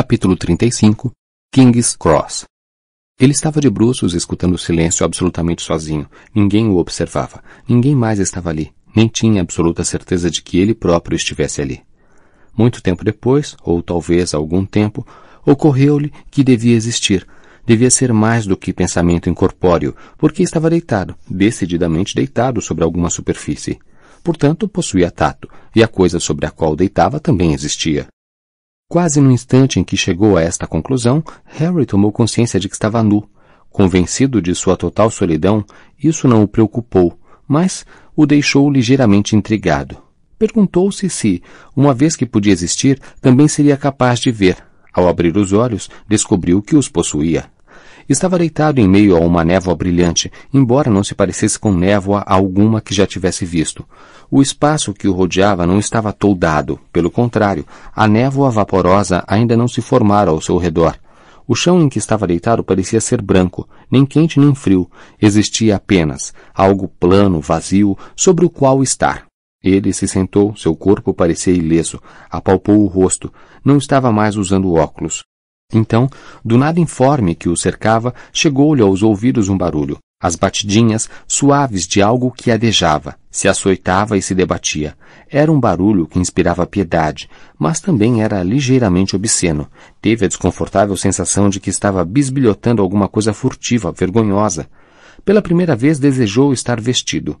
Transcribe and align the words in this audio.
Capítulo 0.00 0.36
35 0.36 1.10
King's 1.52 1.96
Cross 1.96 2.44
Ele 3.18 3.32
estava 3.32 3.60
de 3.60 3.68
bruços 3.68 4.14
escutando 4.14 4.54
o 4.54 4.58
silêncio 4.58 5.04
absolutamente 5.04 5.60
sozinho. 5.60 6.08
Ninguém 6.32 6.68
o 6.68 6.76
observava. 6.76 7.42
Ninguém 7.68 7.96
mais 7.96 8.20
estava 8.20 8.48
ali. 8.48 8.72
Nem 8.94 9.08
tinha 9.08 9.42
absoluta 9.42 9.82
certeza 9.82 10.30
de 10.30 10.40
que 10.40 10.56
ele 10.56 10.72
próprio 10.72 11.16
estivesse 11.16 11.60
ali. 11.60 11.82
Muito 12.56 12.80
tempo 12.80 13.04
depois, 13.04 13.56
ou 13.60 13.82
talvez 13.82 14.34
algum 14.34 14.64
tempo, 14.64 15.04
ocorreu-lhe 15.44 16.12
que 16.30 16.44
devia 16.44 16.76
existir. 16.76 17.26
Devia 17.66 17.90
ser 17.90 18.12
mais 18.12 18.46
do 18.46 18.56
que 18.56 18.72
pensamento 18.72 19.28
incorpóreo, 19.28 19.96
porque 20.16 20.44
estava 20.44 20.70
deitado, 20.70 21.16
decididamente 21.28 22.14
deitado 22.14 22.60
sobre 22.62 22.84
alguma 22.84 23.10
superfície. 23.10 23.80
Portanto, 24.22 24.68
possuía 24.68 25.10
tato, 25.10 25.50
e 25.74 25.82
a 25.82 25.88
coisa 25.88 26.20
sobre 26.20 26.46
a 26.46 26.52
qual 26.52 26.76
deitava 26.76 27.18
também 27.18 27.52
existia. 27.52 28.06
Quase 28.90 29.20
no 29.20 29.30
instante 29.30 29.78
em 29.78 29.84
que 29.84 29.98
chegou 29.98 30.38
a 30.38 30.40
esta 30.40 30.66
conclusão, 30.66 31.22
Harry 31.44 31.84
tomou 31.84 32.10
consciência 32.10 32.58
de 32.58 32.70
que 32.70 32.74
estava 32.74 33.02
nu. 33.02 33.28
Convencido 33.68 34.40
de 34.40 34.54
sua 34.54 34.78
total 34.78 35.10
solidão, 35.10 35.62
isso 36.02 36.26
não 36.26 36.42
o 36.42 36.48
preocupou, 36.48 37.20
mas 37.46 37.84
o 38.16 38.24
deixou 38.24 38.70
ligeiramente 38.70 39.36
intrigado. 39.36 39.98
Perguntou-se 40.38 41.10
se, 41.10 41.42
uma 41.76 41.92
vez 41.92 42.16
que 42.16 42.24
podia 42.24 42.50
existir, 42.50 42.98
também 43.20 43.46
seria 43.46 43.76
capaz 43.76 44.20
de 44.20 44.30
ver. 44.30 44.56
Ao 44.90 45.06
abrir 45.06 45.36
os 45.36 45.52
olhos, 45.52 45.90
descobriu 46.08 46.62
que 46.62 46.74
os 46.74 46.88
possuía. 46.88 47.44
Estava 48.08 48.38
deitado 48.38 48.80
em 48.80 48.88
meio 48.88 49.14
a 49.16 49.20
uma 49.20 49.44
névoa 49.44 49.76
brilhante, 49.76 50.32
embora 50.52 50.90
não 50.90 51.04
se 51.04 51.14
parecesse 51.14 51.58
com 51.58 51.70
névoa 51.70 52.24
alguma 52.26 52.80
que 52.80 52.94
já 52.94 53.06
tivesse 53.06 53.44
visto. 53.44 53.84
O 54.30 54.40
espaço 54.40 54.94
que 54.94 55.06
o 55.06 55.12
rodeava 55.12 55.66
não 55.66 55.78
estava 55.78 56.12
toldado, 56.12 56.80
pelo 56.90 57.10
contrário, 57.10 57.66
a 57.94 58.08
névoa 58.08 58.50
vaporosa 58.50 59.22
ainda 59.26 59.56
não 59.56 59.68
se 59.68 59.82
formara 59.82 60.30
ao 60.30 60.40
seu 60.40 60.56
redor. 60.56 60.96
O 61.46 61.54
chão 61.54 61.82
em 61.82 61.88
que 61.88 61.98
estava 61.98 62.26
deitado 62.26 62.64
parecia 62.64 63.00
ser 63.00 63.20
branco, 63.20 63.68
nem 63.90 64.06
quente 64.06 64.40
nem 64.40 64.54
frio. 64.54 64.90
Existia 65.20 65.76
apenas 65.76 66.32
algo 66.54 66.88
plano, 66.88 67.40
vazio, 67.40 67.96
sobre 68.16 68.46
o 68.46 68.50
qual 68.50 68.82
estar. 68.82 69.26
Ele 69.62 69.92
se 69.92 70.08
sentou, 70.08 70.56
seu 70.56 70.74
corpo 70.74 71.12
parecia 71.12 71.52
ileso, 71.52 72.00
apalpou 72.30 72.82
o 72.82 72.86
rosto, 72.86 73.32
não 73.64 73.76
estava 73.76 74.12
mais 74.12 74.36
usando 74.36 74.74
óculos. 74.74 75.24
Então, 75.70 76.08
do 76.42 76.56
nada 76.56 76.80
informe 76.80 77.34
que 77.34 77.46
o 77.46 77.54
cercava, 77.54 78.14
chegou-lhe 78.32 78.80
aos 78.80 79.02
ouvidos 79.02 79.50
um 79.50 79.58
barulho. 79.58 79.98
As 80.18 80.34
batidinhas 80.34 81.10
suaves 81.26 81.86
de 81.86 82.00
algo 82.00 82.32
que 82.32 82.50
adejava, 82.50 83.16
se 83.30 83.46
açoitava 83.46 84.16
e 84.16 84.22
se 84.22 84.34
debatia. 84.34 84.96
Era 85.30 85.52
um 85.52 85.60
barulho 85.60 86.06
que 86.06 86.18
inspirava 86.18 86.66
piedade, 86.66 87.28
mas 87.58 87.80
também 87.80 88.22
era 88.22 88.42
ligeiramente 88.42 89.14
obsceno. 89.14 89.68
Teve 90.00 90.24
a 90.24 90.28
desconfortável 90.28 90.96
sensação 90.96 91.50
de 91.50 91.60
que 91.60 91.68
estava 91.68 92.02
bisbilhotando 92.02 92.80
alguma 92.80 93.06
coisa 93.06 93.34
furtiva, 93.34 93.92
vergonhosa. 93.92 94.70
Pela 95.22 95.42
primeira 95.42 95.76
vez 95.76 95.98
desejou 95.98 96.50
estar 96.50 96.80
vestido. 96.80 97.38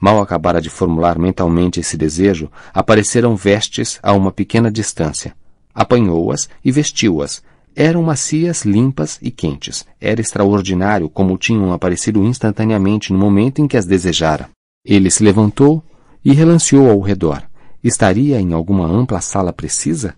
Mal 0.00 0.20
acabara 0.20 0.60
de 0.60 0.68
formular 0.68 1.16
mentalmente 1.16 1.78
esse 1.78 1.96
desejo, 1.96 2.50
apareceram 2.74 3.36
vestes 3.36 4.00
a 4.02 4.12
uma 4.12 4.32
pequena 4.32 4.68
distância. 4.68 5.32
Apanhou-as 5.72 6.48
e 6.64 6.72
vestiu-as, 6.72 7.40
eram 7.80 8.02
macias, 8.02 8.64
limpas 8.64 9.20
e 9.22 9.30
quentes. 9.30 9.86
Era 10.00 10.20
extraordinário 10.20 11.08
como 11.08 11.38
tinham 11.38 11.72
aparecido 11.72 12.24
instantaneamente 12.24 13.12
no 13.12 13.18
momento 13.20 13.60
em 13.60 13.68
que 13.68 13.76
as 13.76 13.86
desejara. 13.86 14.50
Ele 14.84 15.08
se 15.12 15.22
levantou 15.22 15.80
e 16.24 16.32
relanceou 16.32 16.90
ao 16.90 17.00
redor. 17.00 17.40
Estaria 17.82 18.40
em 18.40 18.52
alguma 18.52 18.84
ampla 18.84 19.20
sala 19.20 19.52
precisa? 19.52 20.16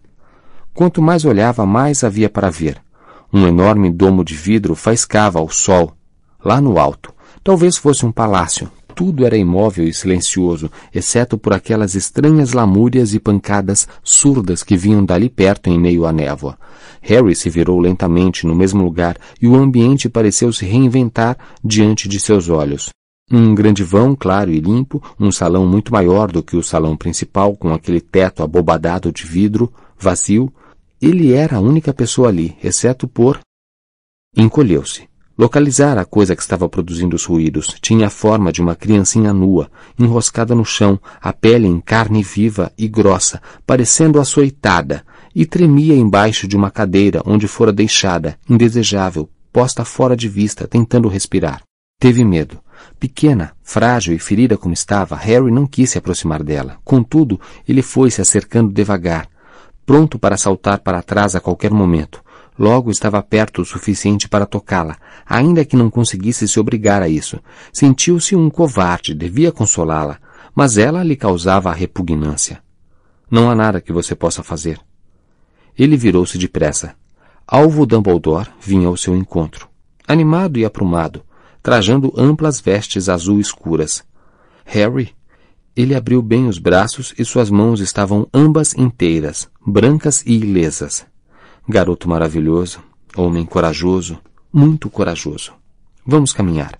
Quanto 0.73 1.03
mais 1.03 1.27
olhava, 1.27 1.67
mais 1.67 2.03
havia 2.03 2.31
para 2.31 2.49
ver. 2.49 2.81
Um 3.31 3.47
enorme 3.47 3.91
domo 3.91 4.25
de 4.25 4.35
vidro 4.35 4.75
faiscava 4.75 5.39
ao 5.39 5.51
sol, 5.51 5.93
lá 6.43 6.63
no 6.63 6.79
alto. 6.79 7.13
Talvez 7.45 7.77
fosse 7.77 8.07
um 8.07 8.11
palácio. 8.11 8.71
Tudo 9.01 9.25
era 9.25 9.35
imóvel 9.35 9.89
e 9.89 9.95
silencioso, 9.95 10.71
exceto 10.95 11.39
por 11.39 11.55
aquelas 11.55 11.95
estranhas 11.95 12.53
lamúrias 12.53 13.15
e 13.15 13.19
pancadas 13.19 13.89
surdas 14.05 14.63
que 14.63 14.77
vinham 14.77 15.03
dali 15.03 15.31
perto 15.31 15.71
em 15.71 15.81
meio 15.81 16.05
à 16.05 16.13
névoa. 16.13 16.59
Harry 17.01 17.35
se 17.35 17.49
virou 17.49 17.81
lentamente 17.81 18.47
no 18.47 18.55
mesmo 18.55 18.85
lugar 18.85 19.17
e 19.41 19.49
o 19.49 19.55
ambiente 19.55 20.07
pareceu 20.07 20.53
se 20.53 20.67
reinventar 20.67 21.39
diante 21.65 22.07
de 22.07 22.21
seus 22.21 22.51
olhos. 22.51 22.91
Um 23.33 23.55
grande 23.55 23.83
vão 23.83 24.15
claro 24.15 24.51
e 24.51 24.61
limpo, 24.61 25.03
um 25.19 25.33
salão 25.33 25.67
muito 25.67 25.91
maior 25.91 26.31
do 26.31 26.43
que 26.43 26.55
o 26.55 26.63
salão 26.63 26.95
principal, 26.95 27.57
com 27.57 27.73
aquele 27.73 28.03
teto 28.03 28.43
abobadado 28.43 29.11
de 29.11 29.25
vidro, 29.25 29.73
vazio. 29.99 30.53
Ele 31.01 31.33
era 31.33 31.57
a 31.57 31.61
única 31.61 31.95
pessoa 31.95 32.29
ali, 32.29 32.55
exceto 32.63 33.09
por. 33.09 33.41
Encolheu-se. 34.37 35.10
Localizar 35.41 35.97
a 35.97 36.05
coisa 36.05 36.37
que 36.37 36.43
estava 36.43 36.69
produzindo 36.69 37.17
os 37.17 37.25
ruídos 37.25 37.75
tinha 37.81 38.09
a 38.09 38.11
forma 38.11 38.53
de 38.53 38.61
uma 38.61 38.77
criancinha 38.77 39.33
nua, 39.33 39.71
enroscada 39.99 40.55
no 40.55 40.67
chão, 40.67 41.01
a 41.19 41.33
pele 41.33 41.67
em 41.67 41.81
carne 41.81 42.23
viva 42.23 42.71
e 42.77 42.87
grossa, 42.87 43.41
parecendo 43.67 44.21
açoitada, 44.21 45.03
e 45.35 45.47
tremia 45.47 45.95
embaixo 45.95 46.47
de 46.47 46.59
uma 46.59 46.71
cadeira 46.71 47.23
onde 47.25 47.49
fora 47.49 47.73
deixada, 47.73 48.39
indesejável, 48.51 49.31
posta 49.51 49.83
fora 49.83 50.15
de 50.15 50.29
vista, 50.29 50.69
tentando 50.69 51.09
respirar. 51.09 51.63
Teve 51.99 52.23
medo. 52.23 52.61
Pequena, 52.99 53.53
frágil 53.63 54.15
e 54.15 54.19
ferida 54.19 54.59
como 54.59 54.75
estava, 54.75 55.17
Harry 55.17 55.51
não 55.51 55.67
quis 55.67 55.89
se 55.89 55.97
aproximar 55.97 56.43
dela. 56.43 56.77
Contudo, 56.85 57.41
ele 57.67 57.81
foi 57.81 58.11
se 58.11 58.21
acercando 58.21 58.75
devagar, 58.75 59.27
pronto 59.87 60.19
para 60.19 60.37
saltar 60.37 60.81
para 60.81 61.03
trás 61.03 61.35
a 61.35 61.41
qualquer 61.41 61.71
momento. 61.71 62.23
Logo 62.61 62.91
estava 62.91 63.23
perto 63.23 63.63
o 63.63 63.65
suficiente 63.65 64.29
para 64.29 64.45
tocá-la, 64.45 64.99
ainda 65.25 65.65
que 65.65 65.75
não 65.75 65.89
conseguisse 65.89 66.47
se 66.47 66.61
obrigar 66.61 67.01
a 67.01 67.09
isso. 67.09 67.41
Sentiu-se 67.73 68.37
um 68.37 68.51
covarde, 68.51 69.15
devia 69.15 69.51
consolá-la, 69.51 70.19
mas 70.55 70.77
ela 70.77 71.03
lhe 71.03 71.17
causava 71.17 71.71
a 71.71 71.73
repugnância. 71.73 72.63
Não 73.31 73.49
há 73.51 73.55
nada 73.55 73.81
que 73.81 73.95
você 73.95 74.15
possa 74.15 74.43
fazer. 74.43 74.79
Ele 75.75 75.97
virou-se 75.97 76.37
depressa. 76.37 76.95
Alvo 77.47 77.87
Dumbledore 77.87 78.51
vinha 78.61 78.89
ao 78.89 78.97
seu 78.97 79.17
encontro, 79.17 79.67
animado 80.07 80.59
e 80.59 80.65
aprumado, 80.67 81.23
trajando 81.63 82.13
amplas 82.15 82.61
vestes 82.61 83.09
azul 83.09 83.41
escuras. 83.41 84.05
Harry? 84.67 85.15
Ele 85.75 85.95
abriu 85.95 86.21
bem 86.21 86.47
os 86.47 86.59
braços 86.59 87.15
e 87.19 87.25
suas 87.25 87.49
mãos 87.49 87.81
estavam 87.81 88.29
ambas 88.35 88.75
inteiras, 88.75 89.49
brancas 89.67 90.23
e 90.27 90.35
ilesas. 90.35 91.09
Garoto 91.69 92.09
maravilhoso, 92.09 92.81
homem 93.17 93.45
corajoso, 93.45 94.19
muito 94.53 94.89
corajoso. 94.91 95.53
Vamos 96.05 96.33
caminhar. 96.33 96.79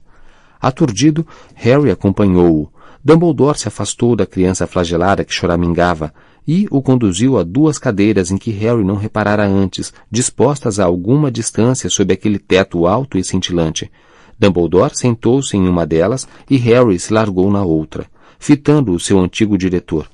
Aturdido, 0.61 1.27
Harry 1.55 1.91
acompanhou-o. 1.91 2.71
Dumbledore 3.03 3.59
se 3.59 3.69
afastou 3.69 4.15
da 4.15 4.27
criança 4.27 4.67
flagelada 4.67 5.25
que 5.25 5.33
choramingava 5.33 6.13
e 6.47 6.67
o 6.71 6.83
conduziu 6.83 7.39
a 7.39 7.43
duas 7.43 7.79
cadeiras 7.79 8.31
em 8.31 8.37
que 8.37 8.51
Harry 8.51 8.85
não 8.85 8.97
reparara 8.97 9.47
antes, 9.47 9.93
dispostas 10.11 10.81
a 10.81 10.85
alguma 10.85 11.31
distância 11.31 11.89
sob 11.89 12.13
aquele 12.13 12.39
teto 12.39 12.87
alto 12.87 13.17
e 13.17 13.25
cintilante. 13.25 13.91
Dumbledore 14.39 14.97
sentou-se 14.97 15.57
em 15.57 15.69
uma 15.69 15.87
delas 15.87 16.27
e 16.49 16.57
Harry 16.57 16.99
se 16.99 17.13
largou 17.13 17.51
na 17.51 17.63
outra, 17.63 18.07
fitando 18.39 18.93
o 18.93 19.01
seu 19.01 19.21
antigo 19.21 19.57
diretor. 19.57 20.09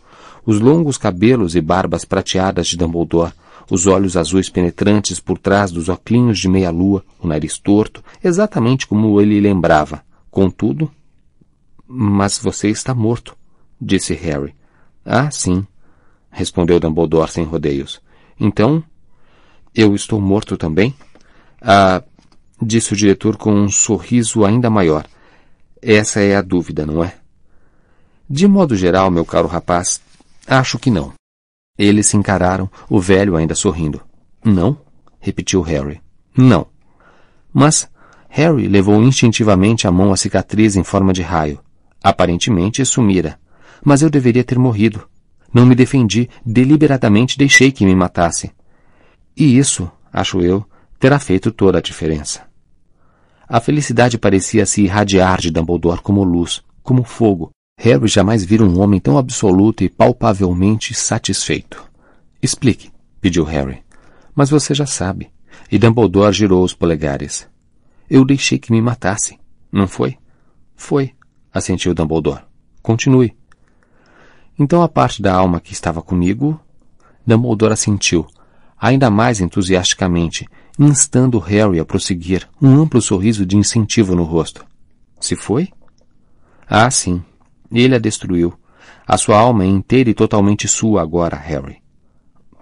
Os 0.45 0.61
longos 0.61 0.99
cabelos 0.99 1.57
e 1.57 1.61
barbas 1.61 2.05
prateadas 2.05 2.67
de 2.67 2.77
Dumbledore, 2.77 3.33
os 3.71 3.87
olhos 3.87 4.17
azuis 4.17 4.49
penetrantes 4.49 5.21
por 5.21 5.39
trás 5.39 5.71
dos 5.71 5.89
oclinhos 5.89 6.39
de 6.39 6.49
meia-lua, 6.49 7.05
o 7.21 7.27
nariz 7.27 7.59
torto, 7.59 8.03
exatamente 8.23 8.87
como 8.87 9.21
ele 9.21 9.41
lembrava. 9.41 10.03
Contudo... 10.31 10.91
Mas 11.89 12.37
você 12.37 12.69
está 12.69 12.93
morto, 12.93 13.37
disse 13.81 14.13
Harry. 14.13 14.53
Ah, 15.05 15.31
sim, 15.31 15.65
respondeu 16.31 16.81
Dumbledore 16.81 17.31
sem 17.31 17.45
rodeios. 17.45 18.01
Então, 18.41 18.83
eu 19.73 19.95
estou 19.95 20.21
morto 20.21 20.57
também? 20.57 20.93
Ah, 21.63 22.03
disse 22.61 22.93
o 22.93 22.97
diretor 22.97 23.37
com 23.37 23.53
um 23.53 23.69
sorriso 23.69 24.45
ainda 24.45 24.69
maior. 24.69 25.07
Essa 25.81 26.21
é 26.21 26.35
a 26.35 26.43
dúvida, 26.43 26.85
não 26.85 27.05
é? 27.05 27.15
De 28.29 28.49
modo 28.49 28.75
geral, 28.75 29.09
meu 29.09 29.25
caro 29.25 29.47
rapaz, 29.47 30.01
acho 30.45 30.79
que 30.81 30.91
não. 30.91 31.13
Eles 31.79 32.07
se 32.07 32.17
encararam, 32.17 32.71
o 32.89 33.01
velho 33.01 33.37
ainda 33.37 33.55
sorrindo. 33.55 34.01
Não? 34.45 34.79
repetiu 35.21 35.61
Harry. 35.61 36.01
Não. 36.37 36.67
Mas 37.53 37.89
Harry 38.29 38.69
levou 38.69 39.03
instintivamente 39.03 39.87
a 39.87 39.91
mão 39.91 40.13
à 40.13 40.17
cicatriz 40.17 40.77
em 40.77 40.85
forma 40.85 41.13
de 41.13 41.23
raio. 41.23 41.61
Aparentemente 42.03 42.85
sumira. 42.85 43.39
Mas 43.85 44.03
eu 44.03 44.11
deveria 44.11 44.45
ter 44.45 44.59
morrido. 44.59 45.09
Não 45.53 45.67
me 45.67 45.75
defendi, 45.75 46.29
deliberadamente 46.45 47.39
deixei 47.39 47.73
que 47.73 47.85
me 47.85 47.95
matasse. 47.95 48.53
E 49.37 49.59
isso, 49.59 49.91
acho 50.13 50.41
eu, 50.41 50.65
terá 50.99 51.19
feito 51.19 51.51
toda 51.51 51.79
a 51.79 51.81
diferença. 51.81 52.43
A 53.49 53.61
felicidade 53.61 54.19
parecia 54.19 54.67
se 54.67 54.83
irradiar 54.83 55.41
de 55.41 55.51
Dumbledore 55.51 56.01
como 56.01 56.25
luz, 56.25 56.63
como 56.83 57.05
fogo. 57.05 57.51
Harry 57.79 58.09
jamais 58.09 58.43
vira 58.45 58.65
um 58.65 58.81
homem 58.81 58.99
tão 58.99 59.19
absoluto 59.19 59.85
e 59.85 59.89
palpavelmente 59.89 60.95
satisfeito. 60.95 61.85
Explique, 62.43 62.91
pediu 63.21 63.45
Harry. 63.45 63.83
Mas 64.35 64.51
você 64.51 64.75
já 64.75 64.87
sabe. 64.87 65.31
E 65.71 65.79
Dumbledore 65.79 66.33
girou 66.33 66.65
os 66.65 66.73
polegares. 66.73 67.47
Eu 68.09 68.25
deixei 68.25 68.59
que 68.59 68.73
me 68.73 68.81
matasse, 68.81 69.39
não 69.71 69.87
foi? 69.87 70.17
Foi, 70.75 71.13
assentiu 71.53 71.95
Dumbledore. 71.95 72.43
Continue. 72.83 73.37
Então 74.59 74.83
a 74.83 74.89
parte 74.89 75.21
da 75.21 75.35
alma 75.35 75.61
que 75.61 75.73
estava 75.73 76.01
comigo. 76.01 76.59
Dumbledore 77.27 77.73
assentiu, 77.73 78.27
ainda 78.81 79.11
mais 79.11 79.41
entusiasticamente, 79.41 80.47
instando 80.79 81.41
Harry 81.41 81.81
a 81.81 81.85
prosseguir, 81.85 82.49
um 82.63 82.81
amplo 82.81 83.03
sorriso 83.03 83.45
de 83.45 83.57
incentivo 83.57 84.15
no 84.15 84.23
rosto. 84.23 84.65
Se 85.21 85.35
foi? 85.35 85.69
Ah, 86.69 86.89
sim. 86.89 87.23
Ele 87.71 87.95
a 87.95 87.99
destruiu. 87.99 88.55
A 89.07 89.17
sua 89.17 89.39
alma 89.39 89.65
é 89.65 89.67
inteira 89.67 90.11
e 90.11 90.15
totalmente 90.15 90.67
sua 90.69 91.03
agora, 91.03 91.37
Harry. 91.37 91.79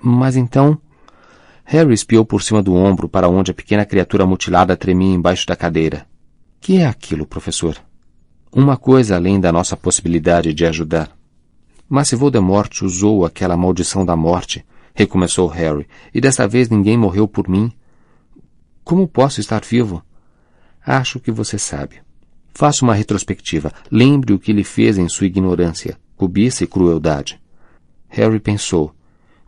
Mas 0.00 0.36
então. 0.36 0.78
Harry 1.64 1.94
espiou 1.94 2.24
por 2.24 2.42
cima 2.42 2.62
do 2.62 2.74
ombro 2.74 3.08
para 3.08 3.28
onde 3.28 3.50
a 3.50 3.54
pequena 3.54 3.84
criatura 3.84 4.26
mutilada 4.26 4.76
tremia 4.76 5.14
embaixo 5.14 5.46
da 5.46 5.56
cadeira. 5.56 6.06
Que 6.60 6.78
é 6.78 6.86
aquilo, 6.86 7.26
professor? 7.26 7.76
Uma 8.52 8.76
coisa 8.76 9.16
além 9.16 9.40
da 9.40 9.50
nossa 9.50 9.76
possibilidade 9.76 10.52
de 10.52 10.66
ajudar. 10.66 11.10
Mas 11.88 12.08
se 12.08 12.16
Voldemort 12.16 12.82
usou 12.82 13.24
aquela 13.24 13.56
maldição 13.56 14.04
da 14.04 14.14
morte, 14.14 14.64
recomeçou 14.94 15.48
Harry, 15.48 15.86
e 16.12 16.20
desta 16.20 16.46
vez 16.46 16.68
ninguém 16.68 16.96
morreu 16.96 17.26
por 17.26 17.48
mim, 17.48 17.72
como 18.84 19.08
posso 19.08 19.40
estar 19.40 19.62
vivo? 19.64 20.04
Acho 20.86 21.18
que 21.18 21.30
você 21.30 21.58
sabe. 21.58 22.03
Faça 22.56 22.84
uma 22.84 22.94
retrospectiva. 22.94 23.72
Lembre 23.90 24.32
o 24.32 24.38
que 24.38 24.52
ele 24.52 24.62
fez 24.62 24.96
em 24.96 25.08
sua 25.08 25.26
ignorância, 25.26 25.98
cobiça 26.16 26.62
e 26.62 26.68
crueldade. 26.68 27.40
Harry 28.08 28.38
pensou. 28.38 28.94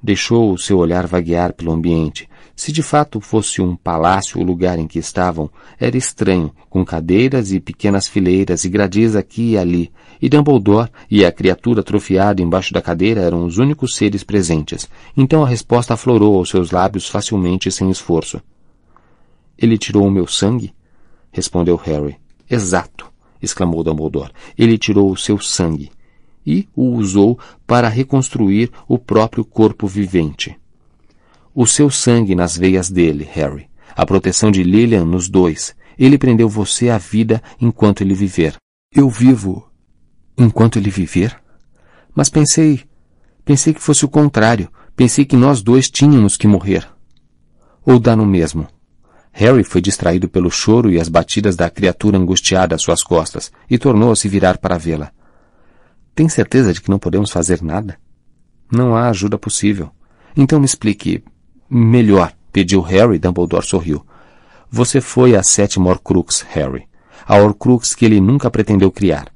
Deixou 0.02 0.52
o 0.52 0.58
seu 0.58 0.78
olhar 0.78 1.06
vaguear 1.06 1.52
pelo 1.52 1.72
ambiente. 1.72 2.28
Se 2.54 2.72
de 2.72 2.82
fato 2.82 3.20
fosse 3.20 3.62
um 3.62 3.76
palácio 3.76 4.40
o 4.40 4.44
lugar 4.44 4.78
em 4.78 4.88
que 4.88 4.98
estavam, 4.98 5.48
era 5.78 5.96
estranho, 5.96 6.52
com 6.68 6.84
cadeiras 6.84 7.52
e 7.52 7.60
pequenas 7.60 8.08
fileiras 8.08 8.64
e 8.64 8.68
gradis 8.68 9.14
aqui 9.14 9.52
e 9.52 9.58
ali, 9.58 9.92
e 10.20 10.28
Dumbledore 10.28 10.90
e 11.08 11.24
a 11.24 11.30
criatura 11.30 11.80
atrofiada 11.80 12.42
embaixo 12.42 12.72
da 12.72 12.82
cadeira 12.82 13.20
eram 13.20 13.44
os 13.44 13.58
únicos 13.58 13.94
seres 13.94 14.24
presentes. 14.24 14.88
Então 15.16 15.44
a 15.44 15.48
resposta 15.48 15.94
aflorou 15.94 16.36
aos 16.36 16.50
seus 16.50 16.72
lábios 16.72 17.08
facilmente 17.08 17.68
e 17.68 17.72
sem 17.72 17.88
esforço. 17.88 18.42
Ele 19.56 19.78
tirou 19.78 20.06
o 20.06 20.10
meu 20.10 20.26
sangue? 20.26 20.74
Respondeu 21.32 21.76
Harry. 21.76 22.16
Exato, 22.48 23.12
exclamou 23.42 23.82
Dumbledore. 23.82 24.32
Ele 24.56 24.78
tirou 24.78 25.10
o 25.10 25.16
seu 25.16 25.38
sangue 25.38 25.90
e 26.46 26.68
o 26.74 26.94
usou 26.94 27.38
para 27.66 27.88
reconstruir 27.88 28.70
o 28.86 28.98
próprio 28.98 29.44
corpo 29.44 29.86
vivente. 29.86 30.56
O 31.54 31.66
seu 31.66 31.90
sangue 31.90 32.34
nas 32.34 32.56
veias 32.56 32.90
dele, 32.90 33.24
Harry. 33.32 33.68
A 33.96 34.04
proteção 34.06 34.50
de 34.50 34.62
Lilian 34.62 35.04
nos 35.04 35.28
dois. 35.28 35.74
Ele 35.98 36.18
prendeu 36.18 36.48
você 36.48 36.90
à 36.90 36.98
vida 36.98 37.42
enquanto 37.60 38.02
ele 38.02 38.14
viver. 38.14 38.56
Eu 38.94 39.08
vivo 39.08 39.68
enquanto 40.38 40.78
ele 40.78 40.90
viver? 40.90 41.40
Mas 42.14 42.28
pensei, 42.28 42.82
pensei 43.44 43.72
que 43.72 43.82
fosse 43.82 44.04
o 44.04 44.08
contrário. 44.08 44.70
Pensei 44.94 45.24
que 45.24 45.36
nós 45.36 45.62
dois 45.62 45.90
tínhamos 45.90 46.36
que 46.36 46.46
morrer. 46.46 46.86
Ou 47.84 47.98
dá 47.98 48.14
no 48.14 48.26
mesmo. 48.26 48.68
Harry 49.38 49.64
foi 49.64 49.82
distraído 49.82 50.30
pelo 50.30 50.50
choro 50.50 50.90
e 50.90 50.98
as 50.98 51.10
batidas 51.10 51.56
da 51.56 51.68
criatura 51.68 52.16
angustiada 52.16 52.74
às 52.74 52.80
suas 52.80 53.02
costas 53.02 53.52
e 53.68 53.76
tornou 53.76 54.10
a 54.10 54.16
se 54.16 54.30
virar 54.30 54.56
para 54.56 54.78
vê-la. 54.78 55.12
Tem 56.14 56.26
certeza 56.26 56.72
de 56.72 56.80
que 56.80 56.88
não 56.88 56.98
podemos 56.98 57.30
fazer 57.30 57.60
nada? 57.60 57.98
Não 58.72 58.96
há 58.96 59.10
ajuda 59.10 59.36
possível. 59.36 59.90
Então 60.34 60.58
me 60.58 60.64
explique. 60.64 61.22
Melhor, 61.68 62.32
pediu 62.50 62.80
Harry. 62.80 63.18
Dumbledore 63.18 63.66
sorriu. 63.66 64.06
Você 64.70 65.02
foi 65.02 65.36
a 65.36 65.42
sétima 65.42 65.90
Horcrux, 65.90 66.40
Harry. 66.48 66.88
A 67.28 67.36
Horcrux 67.36 67.94
que 67.94 68.06
ele 68.06 68.22
nunca 68.22 68.50
pretendeu 68.50 68.90
criar. 68.90 69.28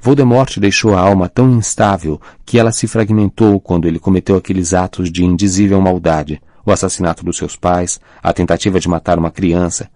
Voldemort 0.00 0.56
deixou 0.60 0.94
a 0.94 1.00
alma 1.00 1.28
tão 1.28 1.50
instável 1.50 2.20
que 2.46 2.60
ela 2.60 2.70
se 2.70 2.86
fragmentou 2.86 3.58
quando 3.58 3.88
ele 3.88 3.98
cometeu 3.98 4.36
aqueles 4.36 4.72
atos 4.72 5.10
de 5.10 5.24
indizível 5.24 5.80
maldade 5.80 6.40
o 6.64 6.70
assassinato 6.70 7.24
dos 7.24 7.36
seus 7.36 7.56
pais, 7.56 8.00
a 8.22 8.32
tentativa 8.32 8.78
de 8.78 8.88
matar 8.88 9.18
uma 9.18 9.30
criança. 9.30 9.90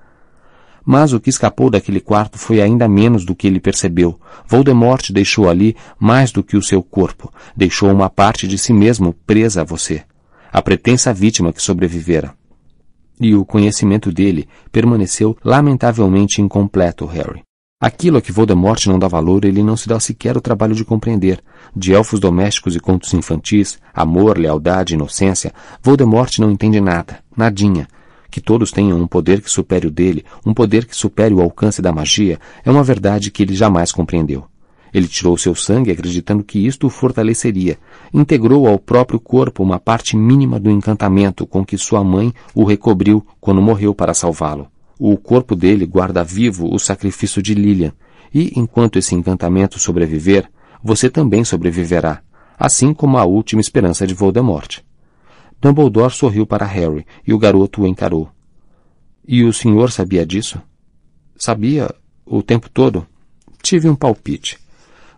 Mas 0.84 1.12
o 1.12 1.20
que 1.20 1.30
escapou 1.30 1.68
daquele 1.68 2.00
quarto 2.00 2.38
foi 2.38 2.60
ainda 2.60 2.88
menos 2.88 3.24
do 3.24 3.34
que 3.34 3.46
ele 3.46 3.58
percebeu. 3.58 4.20
Voldemort 4.46 5.10
deixou 5.10 5.48
ali 5.48 5.76
mais 5.98 6.30
do 6.30 6.44
que 6.44 6.56
o 6.56 6.62
seu 6.62 6.82
corpo, 6.82 7.32
deixou 7.56 7.90
uma 7.90 8.08
parte 8.08 8.46
de 8.46 8.56
si 8.56 8.72
mesmo 8.72 9.12
presa 9.26 9.62
a 9.62 9.64
você, 9.64 10.04
a 10.52 10.62
pretensa 10.62 11.12
vítima 11.12 11.52
que 11.52 11.60
sobrevivera. 11.60 12.34
E 13.20 13.34
o 13.34 13.44
conhecimento 13.44 14.12
dele 14.12 14.46
permaneceu 14.70 15.36
lamentavelmente 15.42 16.40
incompleto, 16.40 17.06
Harry. 17.06 17.45
Aquilo 17.78 18.16
a 18.16 18.22
que 18.22 18.32
Voldemort 18.32 18.86
não 18.86 18.98
dá 18.98 19.06
valor, 19.06 19.44
ele 19.44 19.62
não 19.62 19.76
se 19.76 19.86
dá 19.86 20.00
sequer 20.00 20.34
o 20.34 20.40
trabalho 20.40 20.74
de 20.74 20.82
compreender. 20.82 21.44
De 21.76 21.92
elfos 21.92 22.18
domésticos 22.18 22.74
e 22.74 22.80
contos 22.80 23.12
infantis, 23.12 23.78
amor, 23.92 24.38
lealdade, 24.38 24.94
inocência, 24.94 25.52
Voldemort 25.82 26.38
não 26.38 26.50
entende 26.50 26.80
nada, 26.80 27.18
nadinha. 27.36 27.86
Que 28.30 28.40
todos 28.40 28.72
tenham 28.72 28.98
um 28.98 29.06
poder 29.06 29.42
que 29.42 29.50
supere 29.50 29.86
o 29.86 29.90
dele, 29.90 30.24
um 30.46 30.54
poder 30.54 30.86
que 30.86 30.96
supere 30.96 31.34
o 31.34 31.40
alcance 31.42 31.82
da 31.82 31.92
magia, 31.92 32.40
é 32.64 32.70
uma 32.70 32.82
verdade 32.82 33.30
que 33.30 33.42
ele 33.42 33.54
jamais 33.54 33.92
compreendeu. 33.92 34.46
Ele 34.90 35.06
tirou 35.06 35.36
seu 35.36 35.54
sangue 35.54 35.90
acreditando 35.90 36.42
que 36.42 36.66
isto 36.66 36.86
o 36.86 36.90
fortaleceria. 36.90 37.78
Integrou 38.10 38.66
ao 38.66 38.78
próprio 38.78 39.20
corpo 39.20 39.62
uma 39.62 39.78
parte 39.78 40.16
mínima 40.16 40.58
do 40.58 40.70
encantamento 40.70 41.46
com 41.46 41.62
que 41.62 41.76
sua 41.76 42.02
mãe 42.02 42.32
o 42.54 42.64
recobriu 42.64 43.22
quando 43.38 43.60
morreu 43.60 43.94
para 43.94 44.14
salvá-lo. 44.14 44.66
O 44.98 45.16
corpo 45.16 45.54
dele 45.54 45.84
guarda 45.84 46.24
vivo 46.24 46.72
o 46.72 46.78
sacrifício 46.78 47.42
de 47.42 47.54
Lilian, 47.54 47.92
e 48.32 48.52
enquanto 48.58 48.98
esse 48.98 49.14
encantamento 49.14 49.78
sobreviver, 49.78 50.50
você 50.82 51.10
também 51.10 51.44
sobreviverá, 51.44 52.22
assim 52.58 52.94
como 52.94 53.18
a 53.18 53.24
última 53.24 53.60
esperança 53.60 54.06
de 54.06 54.14
Voldemort. 54.14 54.80
Dumbledore 55.60 56.12
sorriu 56.12 56.46
para 56.46 56.64
Harry 56.64 57.06
e 57.26 57.32
o 57.32 57.38
garoto 57.38 57.82
o 57.82 57.86
encarou. 57.86 58.30
E 59.26 59.42
o 59.44 59.52
senhor 59.52 59.90
sabia 59.90 60.24
disso? 60.24 60.60
Sabia 61.36 61.94
o 62.24 62.42
tempo 62.42 62.70
todo? 62.70 63.06
Tive 63.62 63.88
um 63.88 63.96
palpite. 63.96 64.58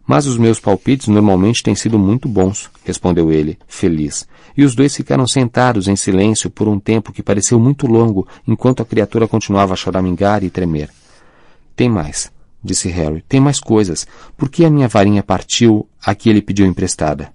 Mas 0.08 0.26
os 0.26 0.38
meus 0.38 0.58
palpites 0.58 1.06
normalmente 1.06 1.62
têm 1.62 1.74
sido 1.74 1.98
muito 1.98 2.26
bons, 2.26 2.70
respondeu 2.82 3.30
ele, 3.30 3.58
feliz. 3.68 4.26
E 4.56 4.64
os 4.64 4.74
dois 4.74 4.96
ficaram 4.96 5.26
sentados 5.26 5.86
em 5.86 5.96
silêncio 5.96 6.48
por 6.48 6.66
um 6.66 6.80
tempo 6.80 7.12
que 7.12 7.22
pareceu 7.22 7.60
muito 7.60 7.86
longo, 7.86 8.26
enquanto 8.46 8.80
a 8.80 8.86
criatura 8.86 9.28
continuava 9.28 9.74
a 9.74 9.76
choramingar 9.76 10.42
e 10.42 10.48
tremer. 10.48 10.88
Tem 11.76 11.90
mais, 11.90 12.32
disse 12.64 12.88
Harry. 12.88 13.22
Tem 13.28 13.38
mais 13.38 13.60
coisas. 13.60 14.06
Por 14.34 14.48
que 14.48 14.64
a 14.64 14.70
minha 14.70 14.88
varinha 14.88 15.22
partiu 15.22 15.86
a 16.02 16.14
que 16.14 16.30
ele 16.30 16.40
pediu 16.40 16.64
emprestada? 16.64 17.30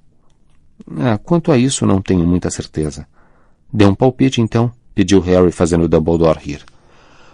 Ah, 0.98 1.20
quanto 1.20 1.52
a 1.52 1.58
isso, 1.60 1.86
não 1.86 2.02
tenho 2.02 2.26
muita 2.26 2.50
certeza. 2.50 3.06
Dê 3.72 3.86
um 3.86 3.94
palpite, 3.94 4.42
então, 4.42 4.72
pediu 4.96 5.20
Harry, 5.20 5.52
fazendo 5.52 5.88
Dumbledore 5.88 6.40
rir. 6.40 6.66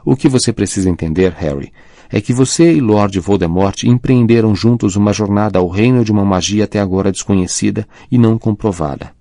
O 0.03 0.17
que 0.17 0.27
você 0.27 0.51
precisa 0.51 0.89
entender, 0.89 1.31
Harry, 1.31 1.71
é 2.09 2.19
que 2.19 2.33
você 2.33 2.73
e 2.73 2.81
Lord 2.81 3.19
Voldemort 3.19 3.83
empreenderam 3.83 4.55
juntos 4.55 4.95
uma 4.95 5.13
jornada 5.13 5.59
ao 5.59 5.67
reino 5.67 6.03
de 6.03 6.11
uma 6.11 6.25
magia 6.25 6.63
até 6.63 6.79
agora 6.79 7.11
desconhecida 7.11 7.87
e 8.11 8.17
não 8.17 8.37
comprovada. 8.37 9.11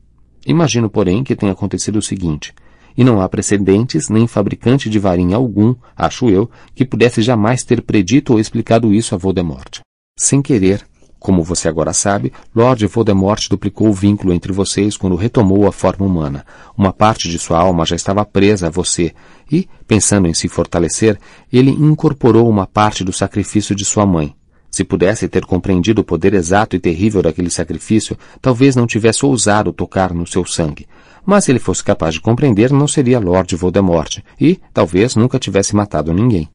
Imagino, 0.47 0.88
porém, 0.88 1.23
que 1.23 1.37
tenha 1.37 1.52
acontecido 1.52 1.97
o 1.99 2.02
seguinte, 2.02 2.54
e 2.97 3.04
não 3.04 3.21
há 3.21 3.28
precedentes 3.28 4.09
nem 4.09 4.26
fabricante 4.26 4.88
de 4.88 4.99
varinha 4.99 5.37
algum, 5.37 5.75
acho 5.95 6.30
eu, 6.30 6.50
que 6.75 6.85
pudesse 6.85 7.21
jamais 7.21 7.62
ter 7.62 7.83
predito 7.83 8.33
ou 8.33 8.40
explicado 8.40 8.92
isso 8.92 9.14
a 9.14 9.18
Voldemort. 9.18 9.80
Sem 10.16 10.40
querer, 10.40 10.85
como 11.18 11.42
você 11.42 11.68
agora 11.68 11.92
sabe, 11.92 12.32
Lord 12.54 12.87
Voldemort 12.87 13.48
duplicou 13.48 13.88
o 13.88 13.92
vínculo 13.92 14.32
entre 14.32 14.52
vocês 14.52 14.96
quando 14.96 15.16
retomou 15.16 15.66
a 15.66 15.72
forma 15.72 16.06
humana. 16.06 16.44
Uma 16.76 16.92
parte 16.92 17.28
de 17.28 17.38
sua 17.38 17.58
alma 17.58 17.84
já 17.84 17.96
estava 17.96 18.25
presa 18.25 18.68
a 18.68 18.70
você, 18.70 19.12
e, 19.50 19.68
pensando 19.87 20.28
em 20.28 20.34
se 20.34 20.48
fortalecer, 20.48 21.18
ele 21.52 21.70
incorporou 21.70 22.48
uma 22.48 22.66
parte 22.66 23.02
do 23.02 23.12
sacrifício 23.12 23.75
de 23.75 23.84
sua 23.84 24.06
mãe. 24.06 24.34
Se 24.70 24.84
pudesse 24.84 25.28
ter 25.28 25.44
compreendido 25.44 26.02
o 26.02 26.04
poder 26.04 26.34
exato 26.34 26.76
e 26.76 26.78
terrível 26.78 27.22
daquele 27.22 27.50
sacrifício, 27.50 28.16
talvez 28.40 28.76
não 28.76 28.87
tivesse 28.87 29.25
ousado 29.25 29.72
tocar 29.72 30.12
no 30.12 30.26
seu 30.26 30.44
sangue. 30.44 30.87
Mas 31.25 31.44
se 31.44 31.52
ele 31.52 31.58
fosse 31.58 31.82
capaz 31.82 32.14
de 32.14 32.20
compreender, 32.20 32.70
não 32.70 32.87
seria 32.87 33.18
Lord 33.18 33.54
Voldemort, 33.56 34.18
e, 34.40 34.60
talvez, 34.72 35.16
nunca 35.16 35.38
tivesse 35.38 35.75
matado 35.75 36.12
ninguém. 36.12 36.48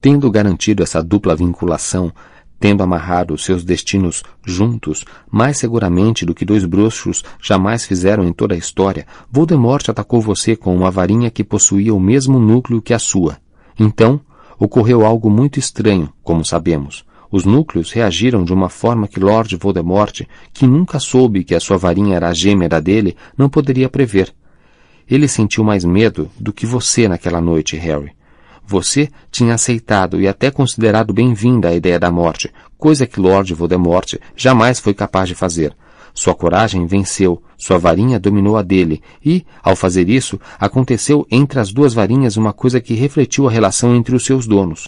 Tendo 0.00 0.30
garantido 0.30 0.82
essa 0.82 1.02
dupla 1.02 1.34
vinculação, 1.34 2.12
tendo 2.60 2.82
amarrado 2.82 3.38
seus 3.38 3.64
destinos 3.64 4.22
juntos, 4.44 5.04
mais 5.30 5.58
seguramente 5.58 6.26
do 6.26 6.34
que 6.34 6.44
dois 6.44 6.64
bruxos 6.64 7.24
jamais 7.40 7.84
fizeram 7.84 8.24
em 8.24 8.32
toda 8.32 8.54
a 8.54 8.58
história, 8.58 9.06
Voldemort 9.30 9.88
atacou 9.88 10.20
você 10.20 10.56
com 10.56 10.74
uma 10.74 10.90
varinha 10.90 11.30
que 11.30 11.44
possuía 11.44 11.94
o 11.94 12.00
mesmo 12.00 12.38
núcleo 12.38 12.82
que 12.82 12.92
a 12.92 12.98
sua. 12.98 13.38
Então, 13.78 14.20
ocorreu 14.58 15.06
algo 15.06 15.30
muito 15.30 15.58
estranho, 15.58 16.12
como 16.22 16.44
sabemos. 16.44 17.06
Os 17.30 17.44
núcleos 17.44 17.92
reagiram 17.92 18.42
de 18.42 18.52
uma 18.52 18.68
forma 18.68 19.06
que 19.06 19.20
Lord 19.20 19.54
Voldemort, 19.56 20.22
que 20.52 20.66
nunca 20.66 20.98
soube 20.98 21.44
que 21.44 21.54
a 21.54 21.60
sua 21.60 21.76
varinha 21.76 22.16
era 22.16 22.28
a 22.28 22.34
gêmea 22.34 22.68
dele, 22.80 23.16
não 23.36 23.48
poderia 23.48 23.88
prever. 23.88 24.34
Ele 25.08 25.28
sentiu 25.28 25.62
mais 25.62 25.84
medo 25.84 26.30
do 26.38 26.52
que 26.52 26.66
você 26.66 27.06
naquela 27.06 27.40
noite, 27.40 27.76
Harry. 27.76 28.17
Você 28.70 29.08
tinha 29.30 29.54
aceitado 29.54 30.20
e 30.20 30.28
até 30.28 30.50
considerado 30.50 31.10
bem-vinda 31.10 31.70
a 31.70 31.74
ideia 31.74 31.98
da 31.98 32.10
morte, 32.10 32.52
coisa 32.76 33.06
que 33.06 33.18
Lord 33.18 33.54
Voldemort 33.54 34.16
jamais 34.36 34.78
foi 34.78 34.92
capaz 34.92 35.26
de 35.26 35.34
fazer. 35.34 35.74
Sua 36.12 36.34
coragem 36.34 36.86
venceu, 36.86 37.42
sua 37.56 37.78
varinha 37.78 38.20
dominou 38.20 38.58
a 38.58 38.62
dele, 38.62 39.00
e, 39.24 39.42
ao 39.62 39.74
fazer 39.74 40.10
isso, 40.10 40.38
aconteceu 40.60 41.26
entre 41.30 41.58
as 41.58 41.72
duas 41.72 41.94
varinhas 41.94 42.36
uma 42.36 42.52
coisa 42.52 42.78
que 42.78 42.92
refletiu 42.92 43.48
a 43.48 43.50
relação 43.50 43.96
entre 43.96 44.14
os 44.14 44.26
seus 44.26 44.46
donos. 44.46 44.84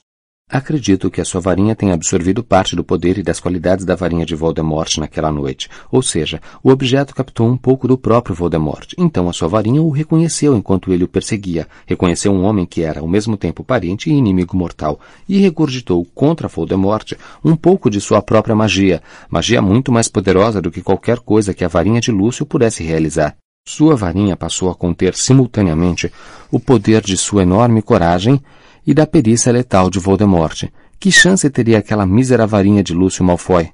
Acredito 0.53 1.09
que 1.13 1.21
a 1.21 1.25
sua 1.25 1.41
varinha 1.41 1.77
tenha 1.77 1.95
absorvido 1.95 2.43
parte 2.43 2.75
do 2.75 2.83
poder 2.83 3.17
e 3.19 3.23
das 3.23 3.39
qualidades 3.39 3.85
da 3.85 3.95
varinha 3.95 4.27
de 4.27 4.35
Voldemort 4.35 4.99
naquela 4.99 5.31
noite. 5.31 5.69
Ou 5.93 6.03
seja, 6.03 6.41
o 6.61 6.71
objeto 6.71 7.15
captou 7.15 7.47
um 7.47 7.57
pouco 7.57 7.87
do 7.87 7.97
próprio 7.97 8.35
Voldemort. 8.35 8.93
Então 8.99 9.29
a 9.29 9.33
sua 9.33 9.47
varinha 9.47 9.81
o 9.81 9.91
reconheceu 9.91 10.57
enquanto 10.57 10.93
ele 10.93 11.05
o 11.05 11.09
perseguia. 11.09 11.69
Reconheceu 11.87 12.33
um 12.33 12.43
homem 12.43 12.67
que 12.67 12.83
era 12.83 12.99
ao 12.99 13.07
mesmo 13.07 13.37
tempo 13.37 13.63
parente 13.63 14.11
e 14.11 14.13
inimigo 14.13 14.57
mortal. 14.57 14.99
E 15.29 15.39
regurgitou 15.39 16.05
contra 16.13 16.49
Voldemort 16.49 17.13
um 17.45 17.55
pouco 17.55 17.89
de 17.89 18.01
sua 18.01 18.21
própria 18.21 18.57
magia. 18.57 19.01
Magia 19.31 19.63
muito 19.63 19.93
mais 19.93 20.09
poderosa 20.09 20.61
do 20.61 20.73
que 20.73 20.83
qualquer 20.83 21.21
coisa 21.21 21.55
que 21.55 21.65
a 21.65 21.69
varinha 21.69 22.01
de 22.01 22.11
Lúcio 22.11 22.45
pudesse 22.45 22.83
realizar. 22.83 23.37
Sua 23.65 23.95
varinha 23.95 24.37
passou 24.37 24.69
a 24.69 24.75
conter 24.75 25.15
simultaneamente 25.15 26.13
o 26.51 26.59
poder 26.59 27.03
de 27.03 27.17
sua 27.17 27.43
enorme 27.43 27.83
coragem 27.83 28.43
e 28.91 28.95
da 28.95 29.07
perícia 29.07 29.53
letal 29.53 29.89
de 29.89 30.01
Voldemort. 30.01 30.65
Que 30.99 31.13
chance 31.13 31.49
teria 31.49 31.79
aquela 31.79 32.05
mísera 32.05 32.45
varinha 32.45 32.83
de 32.83 32.93
Lúcio 32.93 33.25
Malfoy? 33.25 33.71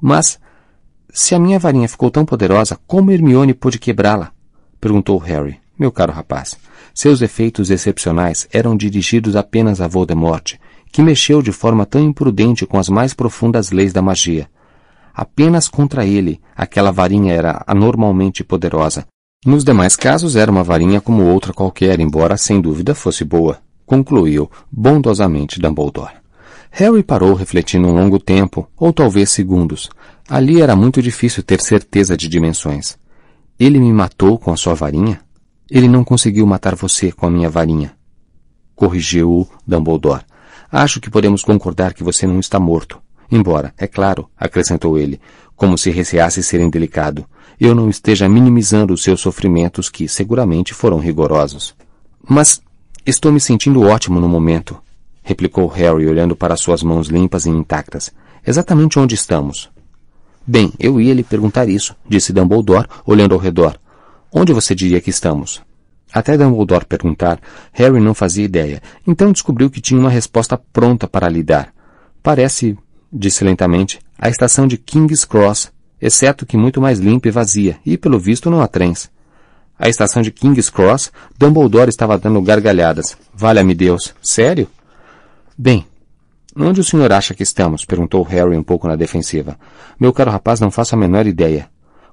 Mas, 0.00 0.38
se 1.12 1.34
a 1.34 1.40
minha 1.40 1.58
varinha 1.58 1.88
ficou 1.88 2.08
tão 2.08 2.24
poderosa, 2.24 2.78
como 2.86 3.10
Hermione 3.10 3.52
pôde 3.52 3.80
quebrá-la? 3.80 4.30
Perguntou 4.80 5.18
Harry. 5.18 5.58
Meu 5.76 5.90
caro 5.90 6.12
rapaz, 6.12 6.56
seus 6.94 7.20
efeitos 7.20 7.68
excepcionais 7.68 8.46
eram 8.52 8.76
dirigidos 8.76 9.34
apenas 9.34 9.80
a 9.80 9.88
Voldemort, 9.88 10.54
que 10.92 11.02
mexeu 11.02 11.42
de 11.42 11.50
forma 11.50 11.84
tão 11.84 12.00
imprudente 12.00 12.64
com 12.64 12.78
as 12.78 12.88
mais 12.88 13.12
profundas 13.12 13.72
leis 13.72 13.92
da 13.92 14.00
magia. 14.00 14.48
Apenas 15.12 15.66
contra 15.66 16.06
ele, 16.06 16.40
aquela 16.56 16.92
varinha 16.92 17.32
era 17.32 17.64
anormalmente 17.66 18.44
poderosa. 18.44 19.04
Nos 19.44 19.64
demais 19.64 19.96
casos, 19.96 20.36
era 20.36 20.48
uma 20.48 20.62
varinha 20.62 21.00
como 21.00 21.24
outra 21.24 21.52
qualquer, 21.52 21.98
embora 21.98 22.36
sem 22.36 22.60
dúvida 22.60 22.94
fosse 22.94 23.24
boa 23.24 23.58
concluiu 23.88 24.50
bondosamente 24.70 25.58
Dumbledore. 25.58 26.12
Harry 26.70 27.02
parou 27.02 27.32
refletindo 27.32 27.88
um 27.88 27.94
longo 27.94 28.18
tempo, 28.18 28.68
ou 28.76 28.92
talvez 28.92 29.30
segundos. 29.30 29.88
Ali 30.28 30.60
era 30.60 30.76
muito 30.76 31.00
difícil 31.00 31.42
ter 31.42 31.60
certeza 31.62 32.14
de 32.14 32.28
dimensões. 32.28 32.98
Ele 33.58 33.80
me 33.80 33.90
matou 33.90 34.38
com 34.38 34.52
a 34.52 34.56
sua 34.56 34.74
varinha? 34.74 35.20
Ele 35.70 35.88
não 35.88 36.04
conseguiu 36.04 36.46
matar 36.46 36.74
você 36.74 37.10
com 37.10 37.26
a 37.26 37.30
minha 37.30 37.48
varinha. 37.48 37.96
Corrigiu-o 38.76 39.48
Dumbledore. 39.66 40.22
Acho 40.70 41.00
que 41.00 41.10
podemos 41.10 41.42
concordar 41.42 41.94
que 41.94 42.04
você 42.04 42.26
não 42.26 42.38
está 42.38 42.60
morto. 42.60 43.00
Embora, 43.32 43.72
é 43.78 43.86
claro, 43.86 44.28
acrescentou 44.36 44.98
ele, 44.98 45.18
como 45.56 45.78
se 45.78 45.90
receasse 45.90 46.42
ser 46.42 46.60
indelicado, 46.60 47.26
eu 47.58 47.74
não 47.74 47.88
esteja 47.88 48.28
minimizando 48.28 48.92
os 48.92 49.02
seus 49.02 49.20
sofrimentos 49.20 49.88
que 49.88 50.06
seguramente 50.06 50.74
foram 50.74 50.98
rigorosos. 50.98 51.74
Mas 52.26 52.60
Estou 53.06 53.32
me 53.32 53.40
sentindo 53.40 53.82
ótimo 53.82 54.20
no 54.20 54.28
momento, 54.28 54.80
replicou 55.22 55.66
Harry 55.68 56.06
olhando 56.06 56.34
para 56.34 56.56
suas 56.56 56.82
mãos 56.82 57.08
limpas 57.08 57.46
e 57.46 57.50
intactas. 57.50 58.10
Exatamente 58.46 58.98
onde 58.98 59.14
estamos. 59.14 59.70
Bem, 60.46 60.72
eu 60.78 60.98
ia 60.98 61.12
lhe 61.12 61.22
perguntar 61.22 61.68
isso, 61.68 61.94
disse 62.08 62.32
Dumbledore, 62.32 62.88
olhando 63.04 63.34
ao 63.34 63.40
redor. 63.40 63.78
Onde 64.32 64.52
você 64.52 64.74
diria 64.74 65.00
que 65.00 65.10
estamos? 65.10 65.60
Até 66.10 66.38
Dumbledore 66.38 66.86
perguntar, 66.86 67.38
Harry 67.72 68.00
não 68.00 68.14
fazia 68.14 68.44
ideia, 68.44 68.80
então 69.06 69.30
descobriu 69.30 69.68
que 69.68 69.80
tinha 69.80 70.00
uma 70.00 70.08
resposta 70.08 70.56
pronta 70.72 71.06
para 71.06 71.28
lhe 71.28 71.42
dar. 71.42 71.74
Parece, 72.22 72.78
disse 73.12 73.44
lentamente, 73.44 73.98
a 74.18 74.30
estação 74.30 74.66
de 74.66 74.78
King's 74.78 75.26
Cross, 75.26 75.70
exceto 76.00 76.46
que 76.46 76.56
muito 76.56 76.80
mais 76.80 76.98
limpa 76.98 77.28
e 77.28 77.30
vazia, 77.30 77.76
e 77.84 77.98
pelo 77.98 78.18
visto 78.18 78.50
não 78.50 78.62
há 78.62 78.66
trens. 78.66 79.10
A 79.78 79.88
estação 79.88 80.22
de 80.22 80.32
King's 80.32 80.68
Cross, 80.68 81.12
Dumbledore 81.38 81.88
estava 81.88 82.18
dando 82.18 82.42
gargalhadas. 82.42 83.16
Valha-me 83.32 83.74
Deus. 83.74 84.12
Sério? 84.20 84.66
Bem, 85.56 85.86
onde 86.56 86.80
o 86.80 86.84
senhor 86.84 87.12
acha 87.12 87.32
que 87.32 87.44
estamos? 87.44 87.84
perguntou 87.84 88.24
Harry 88.24 88.56
um 88.56 88.62
pouco 88.62 88.88
na 88.88 88.96
defensiva. 88.96 89.56
Meu 89.98 90.12
caro 90.12 90.32
rapaz, 90.32 90.58
não 90.58 90.72
faço 90.72 90.96
a 90.96 90.98
menor 90.98 91.28
ideia. 91.28 91.68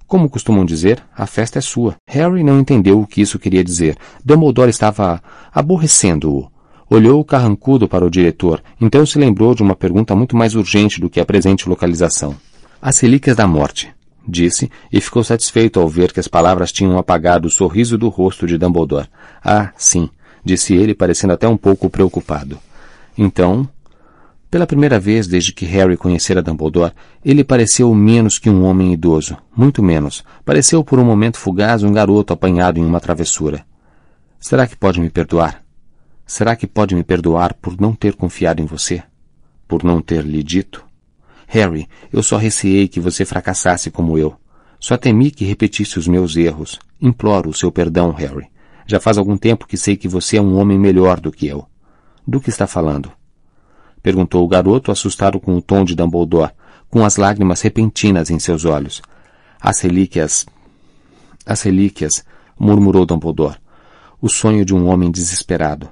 Como 0.05 0.29
costumam 0.29 0.63
dizer, 0.63 1.01
a 1.17 1.25
festa 1.25 1.57
é 1.57 1.61
sua. 1.61 1.95
Harry 2.07 2.43
não 2.43 2.59
entendeu 2.59 3.01
o 3.01 3.07
que 3.07 3.21
isso 3.21 3.39
queria 3.39 3.63
dizer. 3.63 3.97
Dumbledore 4.23 4.69
estava 4.69 5.19
aborrecendo-o. 5.51 6.51
Olhou 6.87 7.25
carrancudo 7.25 7.87
para 7.87 8.05
o 8.05 8.11
diretor, 8.11 8.61
então 8.79 9.03
se 9.07 9.17
lembrou 9.17 9.55
de 9.55 9.63
uma 9.63 9.75
pergunta 9.75 10.15
muito 10.15 10.37
mais 10.37 10.53
urgente 10.53 11.01
do 11.01 11.09
que 11.09 11.19
a 11.19 11.25
presente 11.25 11.67
localização. 11.67 12.35
As 12.79 12.99
relíquias 12.99 13.35
da 13.35 13.47
morte 13.47 13.91
disse, 14.27 14.69
e 14.91 14.99
ficou 14.99 15.23
satisfeito 15.23 15.79
ao 15.79 15.87
ver 15.87 16.11
que 16.11 16.19
as 16.19 16.27
palavras 16.27 16.71
tinham 16.71 16.97
apagado 16.97 17.47
o 17.47 17.51
sorriso 17.51 17.97
do 17.97 18.09
rosto 18.09 18.47
de 18.47 18.57
Dumbledore. 18.57 19.09
Ah, 19.43 19.71
sim, 19.77 20.09
disse 20.43 20.73
ele, 20.73 20.93
parecendo 20.93 21.33
até 21.33 21.47
um 21.47 21.57
pouco 21.57 21.89
preocupado. 21.89 22.59
Então, 23.17 23.67
pela 24.49 24.67
primeira 24.67 24.99
vez 24.99 25.27
desde 25.27 25.51
que 25.51 25.65
Harry 25.65 25.97
conhecera 25.97 26.41
Dumbledore, 26.41 26.93
ele 27.23 27.43
pareceu 27.43 27.93
menos 27.93 28.39
que 28.39 28.49
um 28.49 28.63
homem 28.63 28.93
idoso, 28.93 29.37
muito 29.55 29.83
menos. 29.83 30.23
Pareceu 30.45 30.83
por 30.83 30.99
um 30.99 31.03
momento 31.03 31.37
fugaz 31.37 31.83
um 31.83 31.91
garoto 31.91 32.31
apanhado 32.31 32.79
em 32.79 32.85
uma 32.85 33.01
travessura. 33.01 33.65
Será 34.39 34.65
que 34.65 34.75
pode 34.75 35.01
me 35.01 35.09
perdoar? 35.09 35.61
Será 36.25 36.55
que 36.55 36.67
pode 36.67 36.95
me 36.95 37.03
perdoar 37.03 37.53
por 37.55 37.79
não 37.79 37.93
ter 37.93 38.15
confiado 38.15 38.61
em 38.61 38.65
você? 38.65 39.03
Por 39.67 39.83
não 39.83 40.01
ter 40.01 40.23
lhe 40.23 40.41
dito? 40.41 40.84
Harry, 41.47 41.87
eu 42.11 42.23
só 42.23 42.37
receei 42.37 42.87
que 42.87 42.99
você 42.99 43.23
fracassasse 43.23 43.91
como 43.91 44.17
eu. 44.17 44.35
Só 44.79 44.97
temi 44.97 45.31
que 45.31 45.45
repetisse 45.45 45.97
os 45.97 46.07
meus 46.07 46.35
erros. 46.35 46.79
Imploro 47.01 47.49
o 47.49 47.53
seu 47.53 47.71
perdão, 47.71 48.11
Harry. 48.11 48.47
Já 48.85 48.99
faz 48.99 49.17
algum 49.17 49.37
tempo 49.37 49.67
que 49.67 49.77
sei 49.77 49.95
que 49.95 50.07
você 50.07 50.37
é 50.37 50.41
um 50.41 50.57
homem 50.57 50.77
melhor 50.77 51.19
do 51.19 51.31
que 51.31 51.47
eu. 51.47 51.65
Do 52.27 52.39
que 52.39 52.49
está 52.49 52.67
falando? 52.67 53.11
Perguntou 54.01 54.43
o 54.43 54.47
garoto, 54.47 54.91
assustado 54.91 55.39
com 55.39 55.55
o 55.55 55.61
tom 55.61 55.83
de 55.83 55.95
Dumbledore, 55.95 56.51
com 56.89 57.03
as 57.03 57.17
lágrimas 57.17 57.61
repentinas 57.61 58.29
em 58.29 58.37
seus 58.37 58.65
olhos. 58.65 59.01
As 59.59 59.79
relíquias. 59.81 60.45
As 61.45 61.61
relíquias, 61.61 62.23
murmurou 62.59 63.05
Dumbledore. 63.05 63.57
O 64.21 64.29
sonho 64.29 64.63
de 64.63 64.73
um 64.73 64.87
homem 64.87 65.11
desesperado. 65.11 65.89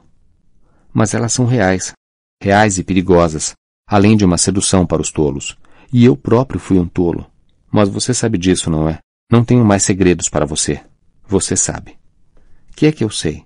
Mas 0.94 1.14
elas 1.14 1.34
são 1.34 1.46
reais. 1.46 1.94
Reais 2.42 2.78
e 2.78 2.84
perigosas 2.84 3.56
além 3.88 4.18
de 4.18 4.26
uma 4.26 4.38
sedução 4.38 4.86
para 4.86 5.02
os 5.02 5.12
tolos. 5.12 5.58
E 5.92 6.06
eu 6.06 6.16
próprio 6.16 6.60
fui 6.60 6.80
um 6.80 6.88
tolo. 6.88 7.26
Mas 7.72 7.90
você 7.90 8.14
sabe 8.14 8.38
disso, 8.38 8.70
não 8.70 8.88
é? 8.90 9.00
Não 9.32 9.44
tenho 9.44 9.64
mais 9.66 9.84
segredos 9.84 10.30
para 10.30 10.46
você. 10.46 10.82
Você 11.28 11.56
sabe. 11.56 11.96
Que 12.76 12.88
é 12.88 12.92
que 12.92 13.04
eu 13.04 13.10
sei? 13.10 13.46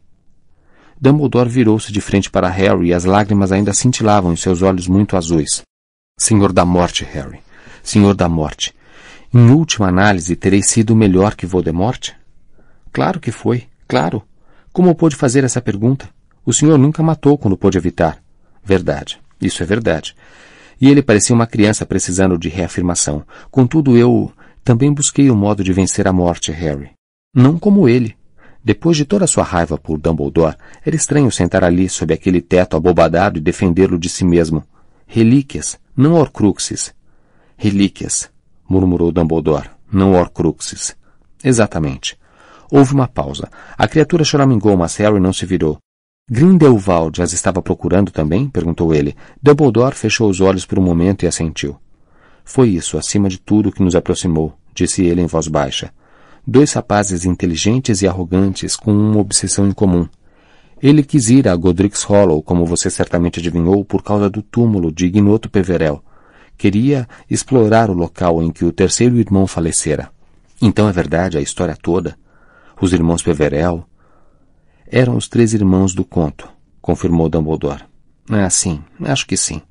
Dumbledore 1.00 1.50
virou-se 1.50 1.92
de 1.92 2.02
frente 2.02 2.30
para 2.30 2.50
Harry 2.50 2.88
e 2.88 2.94
as 2.94 3.06
lágrimas 3.06 3.52
ainda 3.52 3.74
cintilavam 3.74 4.34
em 4.34 4.36
seus 4.36 4.62
olhos 4.62 4.88
muito 4.88 5.16
azuis. 5.16 5.62
Senhor 6.20 6.52
da 6.52 6.66
morte, 6.66 7.04
Harry. 7.06 7.40
Senhor 7.84 8.16
da 8.16 8.28
morte. 8.28 8.74
Em 9.34 9.52
última 9.52 9.88
análise, 9.88 10.36
terei 10.36 10.64
sido 10.64 10.96
melhor 10.96 11.36
que 11.36 11.46
Voldemort? 11.46 12.12
Claro 12.92 13.20
que 13.20 13.32
foi. 13.32 13.68
Claro. 13.88 14.24
Como 14.74 14.96
pôde 14.96 15.16
fazer 15.16 15.44
essa 15.44 15.62
pergunta? 15.62 16.10
O 16.46 16.54
senhor 16.54 16.78
nunca 16.78 17.04
matou 17.04 17.38
quando 17.38 17.58
pôde 17.58 17.78
evitar. 17.78 18.24
Verdade. 18.64 19.20
Isso 19.42 19.62
é 19.62 19.66
verdade. 19.66 20.16
E 20.80 20.90
ele 20.90 21.02
parecia 21.02 21.36
uma 21.36 21.48
criança 21.48 21.86
precisando 21.86 22.38
de 22.38 22.50
reafirmação. 22.50 23.24
Contudo, 23.50 23.98
eu 23.98 24.32
também 24.64 24.94
busquei 24.94 25.30
o 25.30 25.34
um 25.34 25.38
modo 25.38 25.64
de 25.64 25.74
vencer 25.74 26.08
a 26.08 26.14
morte, 26.14 26.52
Harry. 26.52 26.92
Não 27.34 27.58
como 27.58 27.88
ele. 27.88 28.16
Depois 28.64 28.98
de 28.98 29.06
toda 29.06 29.26
a 29.26 29.28
sua 29.28 29.44
raiva 29.44 29.78
por 29.78 29.98
Dumbledore, 29.98 30.58
era 30.86 30.96
estranho 30.96 31.32
sentar 31.32 31.64
ali 31.64 31.88
sob 31.88 32.14
aquele 32.14 32.42
teto 32.42 32.76
abobadado 32.76 33.38
e 33.38 33.42
defendê-lo 33.42 33.98
de 33.98 34.10
si 34.10 34.26
mesmo. 34.26 34.64
Relíquias, 35.06 35.80
não 35.96 36.16
Horcruxes. 36.16 36.94
Relíquias, 37.56 38.30
murmurou 38.68 39.12
Dumbledore, 39.12 39.70
não 39.92 40.14
Horcruxes. 40.14 40.98
Exatamente. 41.44 42.18
Houve 42.70 42.94
uma 42.94 43.08
pausa. 43.08 43.50
A 43.78 43.88
criatura 43.88 44.26
choramingou, 44.26 44.76
mas 44.76 44.98
Harry 44.98 45.20
não 45.20 45.32
se 45.32 45.46
virou. 45.46 45.78
Grindelwald 46.30 47.22
as 47.22 47.32
estava 47.32 47.62
procurando 47.62 48.12
também? 48.12 48.50
perguntou 48.50 48.94
ele. 48.94 49.16
Dumbledore 49.42 49.96
fechou 49.96 50.30
os 50.30 50.42
olhos 50.42 50.66
por 50.66 50.78
um 50.78 50.82
momento 50.82 51.24
e 51.24 51.28
assentiu. 51.28 51.78
Foi 52.44 52.68
isso, 52.68 52.98
acima 52.98 53.30
de 53.30 53.38
tudo, 53.38 53.72
que 53.72 53.82
nos 53.82 53.96
aproximou, 53.96 54.54
disse 54.76 55.06
ele 55.06 55.22
em 55.22 55.26
voz 55.26 55.48
baixa. 55.48 55.90
Dois 56.46 56.74
rapazes 56.74 57.24
inteligentes 57.24 58.02
e 58.02 58.08
arrogantes 58.08 58.76
com 58.76 58.92
uma 58.92 59.20
obsessão 59.20 59.70
em 59.70 59.72
comum. 59.72 60.06
Ele 60.84 61.02
quis 61.02 61.30
ir 61.30 61.48
a 61.48 61.56
Godric's 61.56 62.04
Hollow, 62.04 62.44
como 62.44 62.66
você 62.66 62.90
certamente 62.90 63.40
adivinhou, 63.40 63.86
por 63.86 64.04
causa 64.04 64.30
do 64.30 64.42
túmulo 64.42 64.92
de 64.92 65.06
Ignoto 65.06 65.50
Peverel. 65.50 66.04
Queria 66.58 67.08
explorar 67.30 67.90
o 67.90 67.94
local 67.94 68.44
em 68.44 68.52
que 68.52 68.66
o 68.66 68.74
terceiro 68.74 69.18
irmão 69.18 69.48
falecera. 69.48 70.10
Então 70.62 70.90
é 70.90 70.92
verdade 70.92 71.38
a 71.38 71.42
história 71.42 71.78
toda? 71.82 72.18
Os 72.82 72.92
irmãos 72.92 73.24
Peverel, 73.24 73.88
Eram 74.90 75.18
os 75.18 75.28
três 75.28 75.54
irmãos 75.54 75.94
do 75.94 76.06
conto, 76.06 76.48
confirmou 76.82 77.28
Dumbledore. 77.28 77.84
Ah, 78.30 78.50
sim, 78.50 78.82
acho 79.02 79.28
que 79.28 79.36
sim. 79.36 79.62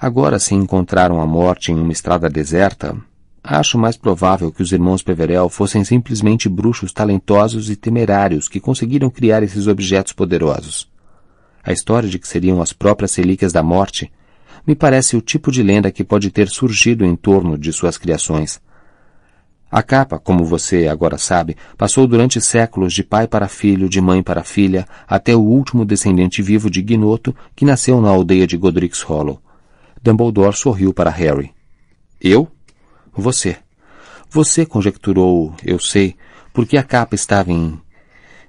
Agora, 0.00 0.40
se 0.40 0.54
encontraram 0.54 1.20
a 1.20 1.26
morte 1.26 1.70
em 1.70 1.76
uma 1.76 1.92
estrada 1.92 2.28
deserta, 2.28 2.96
acho 3.42 3.78
mais 3.78 3.96
provável 3.96 4.50
que 4.50 4.62
os 4.62 4.72
irmãos 4.72 5.02
Peverell 5.02 5.48
fossem 5.48 5.84
simplesmente 5.84 6.48
bruxos 6.48 6.92
talentosos 6.92 7.70
e 7.70 7.76
temerários 7.76 8.48
que 8.48 8.58
conseguiram 8.58 9.08
criar 9.08 9.42
esses 9.44 9.68
objetos 9.68 10.12
poderosos. 10.12 10.90
A 11.62 11.72
história 11.72 12.08
de 12.08 12.18
que 12.18 12.26
seriam 12.26 12.60
as 12.60 12.72
próprias 12.72 13.14
relíquias 13.14 13.52
da 13.52 13.62
morte 13.62 14.10
me 14.66 14.74
parece 14.74 15.16
o 15.16 15.20
tipo 15.20 15.52
de 15.52 15.62
lenda 15.62 15.92
que 15.92 16.02
pode 16.02 16.28
ter 16.30 16.48
surgido 16.48 17.04
em 17.04 17.14
torno 17.14 17.56
de 17.56 17.72
suas 17.72 17.96
criações. 17.96 18.60
A 19.70 19.82
capa, 19.82 20.18
como 20.18 20.44
você 20.44 20.86
agora 20.86 21.18
sabe, 21.18 21.56
passou 21.76 22.06
durante 22.06 22.40
séculos 22.40 22.92
de 22.92 23.02
pai 23.02 23.26
para 23.26 23.48
filho, 23.48 23.88
de 23.88 24.00
mãe 24.00 24.22
para 24.22 24.44
filha, 24.44 24.86
até 25.08 25.34
o 25.34 25.40
último 25.40 25.84
descendente 25.84 26.40
vivo 26.40 26.70
de 26.70 26.80
Gnoto, 26.80 27.34
que 27.54 27.64
nasceu 27.64 28.00
na 28.00 28.08
aldeia 28.08 28.46
de 28.46 28.56
Godric's 28.56 29.02
Hollow. 29.02 29.40
Dumbledore 30.00 30.56
sorriu 30.56 30.94
para 30.94 31.10
Harry. 31.10 31.52
Eu? 32.20 32.48
Você. 33.12 33.56
Você 34.30 34.64
conjecturou, 34.64 35.52
eu 35.64 35.80
sei, 35.80 36.16
porque 36.52 36.76
a 36.76 36.82
capa 36.82 37.16
estava 37.16 37.50
em... 37.52 37.80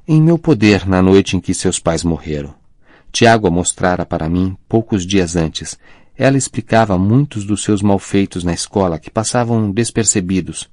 em 0.07 0.21
meu 0.21 0.37
poder 0.37 0.87
na 0.87 1.01
noite 1.01 1.35
em 1.35 1.39
que 1.39 1.53
seus 1.53 1.79
pais 1.79 2.03
morreram. 2.03 2.53
Tiago 3.11 3.47
a 3.47 3.51
mostrara 3.51 4.05
para 4.05 4.29
mim 4.29 4.55
poucos 4.69 5.05
dias 5.05 5.35
antes. 5.35 5.79
Ela 6.15 6.37
explicava 6.37 6.97
muitos 6.97 7.43
dos 7.43 7.63
seus 7.63 7.81
malfeitos 7.81 8.43
na 8.43 8.53
escola 8.53 8.99
que 8.99 9.09
passavam 9.09 9.71
despercebidos. 9.71 10.69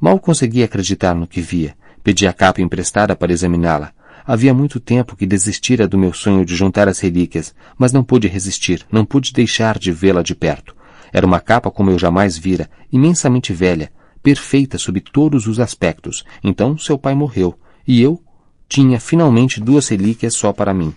Mal 0.00 0.18
conseguia 0.18 0.64
acreditar 0.64 1.14
no 1.14 1.26
que 1.26 1.42
via. 1.42 1.76
Pedi 2.02 2.26
a 2.26 2.32
capa 2.32 2.62
emprestada 2.62 3.14
para 3.14 3.32
examiná-la. 3.32 3.92
Havia 4.24 4.54
muito 4.54 4.80
tempo 4.80 5.14
que 5.14 5.26
desistira 5.26 5.86
do 5.86 5.98
meu 5.98 6.14
sonho 6.14 6.44
de 6.44 6.56
juntar 6.56 6.88
as 6.88 6.98
relíquias, 7.00 7.54
mas 7.76 7.92
não 7.92 8.02
pude 8.02 8.26
resistir, 8.26 8.86
não 8.90 9.04
pude 9.04 9.32
deixar 9.32 9.78
de 9.78 9.92
vê-la 9.92 10.22
de 10.22 10.34
perto. 10.34 10.74
Era 11.12 11.26
uma 11.26 11.40
capa 11.40 11.70
como 11.70 11.90
eu 11.90 11.98
jamais 11.98 12.38
vira, 12.38 12.70
imensamente 12.90 13.52
velha, 13.52 13.92
perfeita 14.22 14.78
sob 14.78 15.00
todos 15.00 15.46
os 15.46 15.60
aspectos. 15.60 16.24
Então 16.42 16.78
seu 16.78 16.96
pai 16.96 17.14
morreu, 17.14 17.58
e 17.86 18.00
eu 18.00 18.22
tinha 18.68 19.00
finalmente 19.00 19.60
duas 19.60 19.88
relíquias 19.88 20.34
só 20.34 20.52
para 20.52 20.72
mim. 20.72 20.94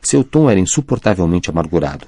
Seu 0.00 0.24
tom 0.24 0.50
era 0.50 0.58
insuportavelmente 0.58 1.48
amargurado. 1.48 2.06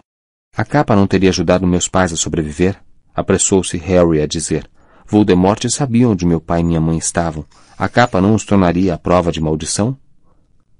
A 0.56 0.64
capa 0.64 0.96
não 0.96 1.06
teria 1.06 1.30
ajudado 1.30 1.66
meus 1.66 1.86
pais 1.86 2.12
a 2.12 2.16
sobreviver? 2.16 2.76
Apressou-se 3.14 3.76
Harry 3.76 4.20
a 4.20 4.26
dizer. 4.26 4.68
Voldemort 5.06 5.68
sabia 5.68 6.08
onde 6.08 6.26
meu 6.26 6.40
pai 6.40 6.60
e 6.60 6.64
minha 6.64 6.80
mãe 6.80 6.96
estavam. 6.96 7.44
A 7.76 7.88
capa 7.88 8.20
não 8.20 8.34
os 8.34 8.44
tornaria 8.44 8.94
a 8.94 8.98
prova 8.98 9.30
de 9.30 9.40
maldição? 9.40 9.96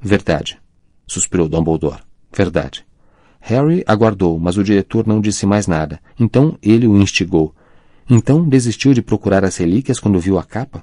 Verdade, 0.00 0.58
suspirou 1.06 1.48
Dumbledore. 1.48 2.00
Verdade. 2.34 2.86
Harry 3.40 3.84
aguardou, 3.86 4.38
mas 4.38 4.56
o 4.56 4.64
diretor 4.64 5.06
não 5.06 5.20
disse 5.20 5.44
mais 5.44 5.66
nada. 5.66 6.00
Então 6.18 6.58
ele 6.62 6.86
o 6.86 6.96
instigou. 6.96 7.54
Então 8.08 8.48
desistiu 8.48 8.94
de 8.94 9.02
procurar 9.02 9.44
as 9.44 9.56
relíquias 9.56 10.00
quando 10.00 10.18
viu 10.18 10.38
a 10.38 10.42
capa? 10.42 10.82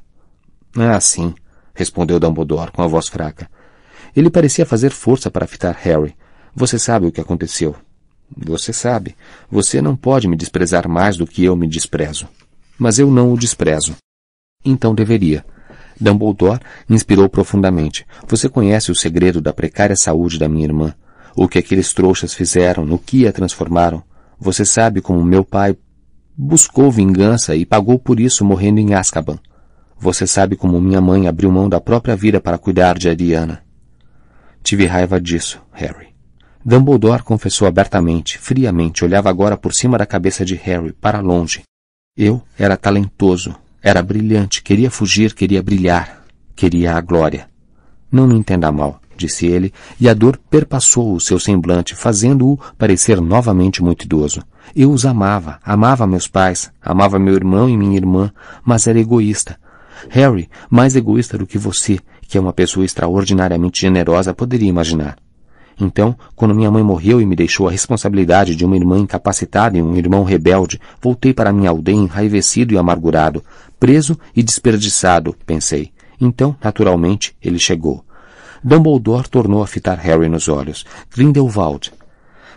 Ah, 0.75 0.99
sim, 0.99 1.33
respondeu 1.73 2.19
Dumbledore 2.19 2.71
com 2.71 2.83
a 2.83 2.87
voz 2.87 3.07
fraca. 3.07 3.49
Ele 4.15 4.29
parecia 4.29 4.65
fazer 4.65 4.91
força 4.91 5.31
para 5.31 5.47
fitar 5.47 5.75
Harry. 5.81 6.15
Você 6.55 6.77
sabe 6.77 7.07
o 7.07 7.11
que 7.11 7.21
aconteceu. 7.21 7.75
Você 8.37 8.71
sabe. 8.71 9.15
Você 9.49 9.81
não 9.81 9.95
pode 9.95 10.27
me 10.27 10.35
desprezar 10.35 10.87
mais 10.87 11.17
do 11.17 11.25
que 11.25 11.43
eu 11.43 11.55
me 11.55 11.67
desprezo 11.67 12.27
mas 12.81 12.97
eu 12.97 13.11
não 13.11 13.31
o 13.31 13.37
desprezo. 13.37 13.95
Então 14.65 14.95
deveria. 14.95 15.45
Dumbledore 15.99 16.59
inspirou 16.89 17.29
profundamente. 17.29 18.07
Você 18.27 18.49
conhece 18.49 18.91
o 18.91 18.95
segredo 18.95 19.39
da 19.39 19.53
precária 19.53 19.95
saúde 19.95 20.39
da 20.39 20.49
minha 20.49 20.65
irmã. 20.65 20.95
O 21.35 21.47
que 21.47 21.59
aqueles 21.59 21.93
trouxas 21.93 22.33
fizeram, 22.33 22.83
no 22.83 22.97
que 22.97 23.27
a 23.27 23.31
transformaram. 23.31 24.01
Você 24.39 24.65
sabe 24.65 24.99
como 24.99 25.23
meu 25.23 25.45
pai 25.45 25.77
buscou 26.35 26.91
vingança 26.91 27.55
e 27.55 27.67
pagou 27.67 27.99
por 27.99 28.19
isso 28.19 28.43
morrendo 28.43 28.79
em 28.79 28.95
Azkaban. 28.95 29.37
Você 29.99 30.25
sabe 30.25 30.55
como 30.55 30.81
minha 30.81 30.99
mãe 30.99 31.27
abriu 31.27 31.51
mão 31.51 31.69
da 31.69 31.79
própria 31.79 32.15
vida 32.15 32.41
para 32.41 32.57
cuidar 32.57 32.97
de 32.97 33.07
Ariana. 33.07 33.61
Tive 34.63 34.87
raiva 34.87 35.21
disso, 35.21 35.61
Harry. 35.71 36.07
Dumbledore 36.65 37.21
confessou 37.21 37.67
abertamente, 37.67 38.39
friamente, 38.39 39.05
olhava 39.05 39.29
agora 39.29 39.55
por 39.55 39.71
cima 39.71 39.99
da 39.99 40.05
cabeça 40.07 40.43
de 40.43 40.55
Harry, 40.55 40.93
para 40.93 41.19
longe, 41.19 41.61
eu 42.17 42.41
era 42.59 42.75
talentoso, 42.75 43.55
era 43.81 44.03
brilhante, 44.03 44.61
queria 44.61 44.91
fugir, 44.91 45.33
queria 45.33 45.63
brilhar, 45.63 46.25
queria 46.55 46.95
a 46.95 47.01
glória. 47.01 47.49
Não 48.11 48.27
me 48.27 48.35
entenda 48.35 48.69
mal, 48.69 49.01
disse 49.15 49.45
ele, 49.45 49.73
e 49.97 50.09
a 50.09 50.13
dor 50.13 50.37
perpassou 50.49 51.15
o 51.15 51.21
seu 51.21 51.39
semblante, 51.39 51.95
fazendo-o 51.95 52.59
parecer 52.77 53.21
novamente 53.21 53.81
muito 53.81 54.03
idoso. 54.03 54.43
Eu 54.75 54.91
os 54.91 55.05
amava, 55.05 55.59
amava 55.63 56.05
meus 56.05 56.27
pais, 56.27 56.69
amava 56.81 57.17
meu 57.17 57.33
irmão 57.33 57.69
e 57.69 57.77
minha 57.77 57.95
irmã, 57.95 58.31
mas 58.63 58.87
era 58.87 58.99
egoísta. 58.99 59.57
Harry, 60.09 60.49
mais 60.69 60.97
egoísta 60.97 61.37
do 61.37 61.47
que 61.47 61.57
você, 61.57 61.97
que 62.27 62.37
é 62.37 62.41
uma 62.41 62.51
pessoa 62.51 62.85
extraordinariamente 62.85 63.81
generosa, 63.81 64.33
poderia 64.33 64.67
imaginar. 64.67 65.15
Então, 65.83 66.15
quando 66.35 66.53
minha 66.53 66.69
mãe 66.69 66.83
morreu 66.83 67.19
e 67.19 67.25
me 67.25 67.35
deixou 67.35 67.67
a 67.67 67.71
responsabilidade 67.71 68.55
de 68.55 68.63
uma 68.63 68.75
irmã 68.75 68.99
incapacitada 68.99 69.75
e 69.75 69.81
um 69.81 69.95
irmão 69.95 70.23
rebelde, 70.23 70.79
voltei 71.01 71.33
para 71.33 71.51
minha 71.51 71.71
aldeia 71.71 71.95
enraivecido 71.95 72.75
e 72.75 72.77
amargurado, 72.77 73.43
preso 73.79 74.15
e 74.35 74.43
desperdiçado, 74.43 75.35
pensei. 75.43 75.91
Então, 76.19 76.55
naturalmente, 76.63 77.35
ele 77.41 77.57
chegou. 77.57 78.05
Dumbledore 78.63 79.27
tornou 79.27 79.63
a 79.63 79.67
fitar 79.67 79.95
Harry 79.95 80.29
nos 80.29 80.47
olhos. 80.47 80.85
Grindelwald. 81.11 81.91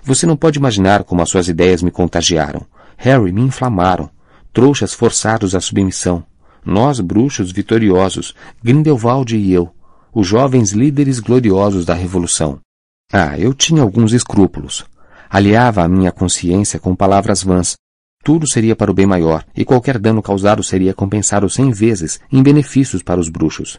Você 0.03 0.27
não 0.27 0.37
pode 0.37 0.59
imaginar 0.59 1.03
como 1.03 1.23
as 1.23 1.31
suas 1.31 1.49
ideias 1.49 1.83
me 1.83 1.91
contagiaram. 1.91 2.67
Harry 2.99 3.33
me 3.33 3.41
inflamaram. 3.41 4.11
Trouxas 4.53 4.93
forçados 4.93 5.55
à 5.55 5.63
submissão. 5.63 6.23
Nós, 6.63 7.01
bruxos 7.01 7.51
vitoriosos, 7.51 8.35
Grindelwald 8.63 9.35
e 9.35 9.51
eu, 9.51 9.71
os 10.13 10.27
jovens 10.27 10.73
líderes 10.73 11.21
gloriosos 11.21 11.87
da 11.87 11.95
Revolução. 11.95 12.64
Ah, 13.17 13.39
eu 13.39 13.55
tinha 13.55 13.81
alguns 13.81 14.13
escrúpulos. 14.13 14.85
Aliava 15.31 15.85
a 15.85 15.89
minha 15.89 16.11
consciência 16.11 16.81
com 16.81 16.97
palavras 16.97 17.45
vãs. 17.45 17.77
Tudo 18.25 18.45
seria 18.45 18.75
para 18.75 18.91
o 18.91 18.95
bem 18.95 19.07
maior, 19.07 19.45
e 19.57 19.65
qualquer 19.65 20.01
dano 20.01 20.21
causado 20.21 20.65
seria 20.65 20.93
compensado 20.93 21.49
cem 21.49 21.71
vezes 21.71 22.19
em 22.33 22.43
benefícios 22.43 23.05
para 23.05 23.21
os 23.21 23.29
bruxos. 23.29 23.79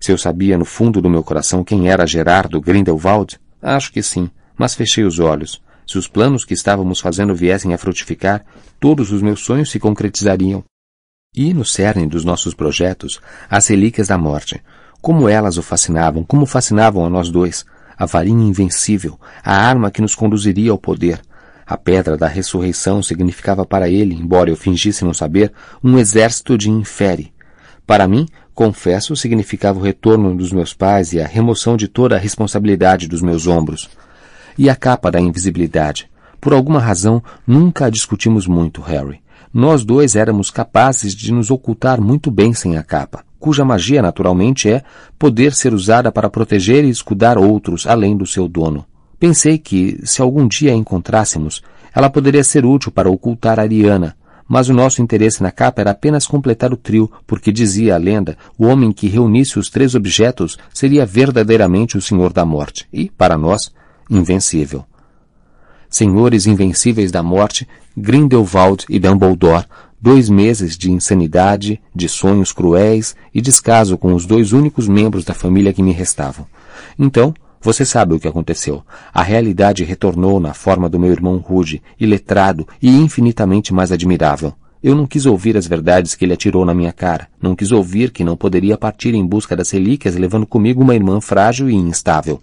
Se 0.00 0.10
eu 0.10 0.16
sabia 0.16 0.56
no 0.56 0.64
fundo 0.64 1.02
do 1.02 1.10
meu 1.10 1.22
coração 1.22 1.62
quem 1.62 1.90
era 1.90 2.06
Gerardo 2.06 2.58
Grindelwald, 2.58 3.38
acho 3.60 3.92
que 3.92 4.02
sim, 4.02 4.30
mas 4.56 4.74
fechei 4.74 5.04
os 5.04 5.18
olhos. 5.18 5.60
Se 5.86 5.98
os 5.98 6.08
planos 6.08 6.46
que 6.46 6.54
estávamos 6.54 7.00
fazendo 7.00 7.34
viessem 7.34 7.74
a 7.74 7.78
frutificar, 7.78 8.42
todos 8.80 9.12
os 9.12 9.20
meus 9.20 9.40
sonhos 9.40 9.70
se 9.70 9.78
concretizariam. 9.78 10.64
E 11.36 11.52
no 11.52 11.66
cerne 11.66 12.06
dos 12.06 12.24
nossos 12.24 12.54
projetos, 12.54 13.20
as 13.50 13.66
relíquias 13.66 14.08
da 14.08 14.16
morte. 14.16 14.58
Como 15.02 15.28
elas 15.28 15.58
o 15.58 15.62
fascinavam, 15.62 16.24
como 16.24 16.46
fascinavam 16.46 17.04
a 17.04 17.10
nós 17.10 17.28
dois, 17.28 17.66
a 18.00 18.06
varinha 18.06 18.48
invencível, 18.48 19.20
a 19.44 19.54
arma 19.54 19.90
que 19.90 20.00
nos 20.00 20.14
conduziria 20.14 20.70
ao 20.70 20.78
poder. 20.78 21.20
A 21.66 21.76
pedra 21.76 22.16
da 22.16 22.26
ressurreição 22.26 23.02
significava 23.02 23.66
para 23.66 23.90
ele, 23.90 24.14
embora 24.14 24.48
eu 24.48 24.56
fingisse 24.56 25.04
não 25.04 25.12
saber, 25.12 25.52
um 25.84 25.98
exército 25.98 26.56
de 26.56 26.70
infere. 26.70 27.30
Para 27.86 28.08
mim, 28.08 28.26
confesso, 28.54 29.14
significava 29.14 29.78
o 29.78 29.82
retorno 29.82 30.34
dos 30.34 30.50
meus 30.50 30.72
pais 30.72 31.12
e 31.12 31.20
a 31.20 31.26
remoção 31.26 31.76
de 31.76 31.88
toda 31.88 32.16
a 32.16 32.18
responsabilidade 32.18 33.06
dos 33.06 33.20
meus 33.20 33.46
ombros. 33.46 33.90
E 34.56 34.70
a 34.70 34.74
capa 34.74 35.10
da 35.10 35.20
invisibilidade. 35.20 36.10
Por 36.40 36.54
alguma 36.54 36.80
razão, 36.80 37.22
nunca 37.46 37.84
a 37.84 37.90
discutimos 37.90 38.46
muito, 38.46 38.80
Harry. 38.80 39.20
Nós 39.52 39.84
dois 39.84 40.16
éramos 40.16 40.50
capazes 40.50 41.14
de 41.14 41.30
nos 41.34 41.50
ocultar 41.50 42.00
muito 42.00 42.30
bem 42.30 42.54
sem 42.54 42.78
a 42.78 42.82
capa 42.82 43.29
cuja 43.40 43.64
magia 43.64 44.02
naturalmente 44.02 44.68
é 44.68 44.84
poder 45.18 45.54
ser 45.54 45.74
usada 45.74 46.12
para 46.12 46.30
proteger 46.30 46.84
e 46.84 46.90
escudar 46.90 47.38
outros 47.38 47.86
além 47.86 48.16
do 48.16 48.26
seu 48.26 48.46
dono. 48.46 48.84
Pensei 49.18 49.58
que, 49.58 49.98
se 50.04 50.22
algum 50.22 50.46
dia 50.46 50.72
a 50.72 50.76
encontrássemos, 50.76 51.62
ela 51.94 52.08
poderia 52.08 52.44
ser 52.44 52.64
útil 52.64 52.92
para 52.92 53.10
ocultar 53.10 53.58
Ariana, 53.58 54.14
mas 54.46 54.68
o 54.68 54.74
nosso 54.74 55.00
interesse 55.00 55.42
na 55.42 55.50
capa 55.50 55.80
era 55.80 55.92
apenas 55.92 56.26
completar 56.26 56.72
o 56.72 56.76
trio, 56.76 57.10
porque 57.26 57.52
dizia 57.52 57.94
a 57.94 57.98
lenda, 57.98 58.36
o 58.58 58.66
homem 58.66 58.92
que 58.92 59.08
reunisse 59.08 59.58
os 59.58 59.70
três 59.70 59.94
objetos 59.94 60.58
seria 60.74 61.06
verdadeiramente 61.06 61.96
o 61.96 62.02
Senhor 62.02 62.32
da 62.32 62.44
Morte, 62.44 62.86
e, 62.92 63.10
para 63.10 63.38
nós, 63.38 63.72
invencível. 64.10 64.84
Senhores 65.88 66.46
invencíveis 66.46 67.10
da 67.10 67.22
morte, 67.22 67.66
Grindelwald 67.96 68.84
e 68.88 68.98
Dumbledore 68.98 69.66
dois 70.00 70.28
meses 70.28 70.76
de 70.76 70.90
insanidade, 70.90 71.80
de 71.94 72.08
sonhos 72.08 72.52
cruéis 72.52 73.14
e 73.34 73.40
descaso 73.40 73.98
com 73.98 74.14
os 74.14 74.26
dois 74.26 74.52
únicos 74.52 74.88
membros 74.88 75.24
da 75.24 75.34
família 75.34 75.72
que 75.72 75.82
me 75.82 75.92
restavam. 75.92 76.46
Então, 76.98 77.34
você 77.60 77.84
sabe 77.84 78.14
o 78.14 78.20
que 78.20 78.26
aconteceu. 78.26 78.82
A 79.12 79.22
realidade 79.22 79.84
retornou 79.84 80.40
na 80.40 80.54
forma 80.54 80.88
do 80.88 80.98
meu 80.98 81.12
irmão 81.12 81.36
rude, 81.36 81.82
iletrado 81.98 82.66
e 82.80 82.88
infinitamente 82.88 83.74
mais 83.74 83.92
admirável. 83.92 84.54
Eu 84.82 84.94
não 84.94 85.06
quis 85.06 85.26
ouvir 85.26 85.58
as 85.58 85.66
verdades 85.66 86.14
que 86.14 86.24
ele 86.24 86.32
atirou 86.32 86.64
na 86.64 86.72
minha 86.72 86.92
cara. 86.92 87.28
Não 87.40 87.54
quis 87.54 87.70
ouvir 87.70 88.10
que 88.10 88.24
não 88.24 88.34
poderia 88.34 88.78
partir 88.78 89.14
em 89.14 89.26
busca 89.26 89.54
das 89.54 89.70
relíquias 89.70 90.16
levando 90.16 90.46
comigo 90.46 90.82
uma 90.82 90.94
irmã 90.94 91.20
frágil 91.20 91.68
e 91.68 91.74
instável. 91.74 92.40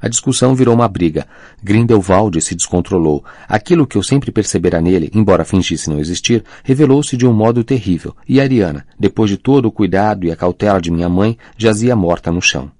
A 0.00 0.08
discussão 0.08 0.54
virou 0.54 0.74
uma 0.74 0.86
briga. 0.86 1.26
Grindelwald 1.62 2.40
se 2.40 2.54
descontrolou. 2.54 3.24
Aquilo 3.48 3.86
que 3.86 3.98
eu 3.98 4.02
sempre 4.02 4.30
percebera 4.30 4.80
nele, 4.80 5.10
embora 5.12 5.44
fingisse 5.44 5.90
não 5.90 5.98
existir, 5.98 6.44
revelou-se 6.62 7.16
de 7.16 7.26
um 7.26 7.32
modo 7.32 7.64
terrível, 7.64 8.14
e 8.28 8.40
Ariana, 8.40 8.86
depois 8.98 9.28
de 9.28 9.36
todo 9.36 9.66
o 9.66 9.72
cuidado 9.72 10.24
e 10.24 10.30
a 10.30 10.36
cautela 10.36 10.80
de 10.80 10.90
minha 10.90 11.08
mãe, 11.08 11.36
jazia 11.56 11.96
morta 11.96 12.30
no 12.30 12.40
chão. 12.40 12.70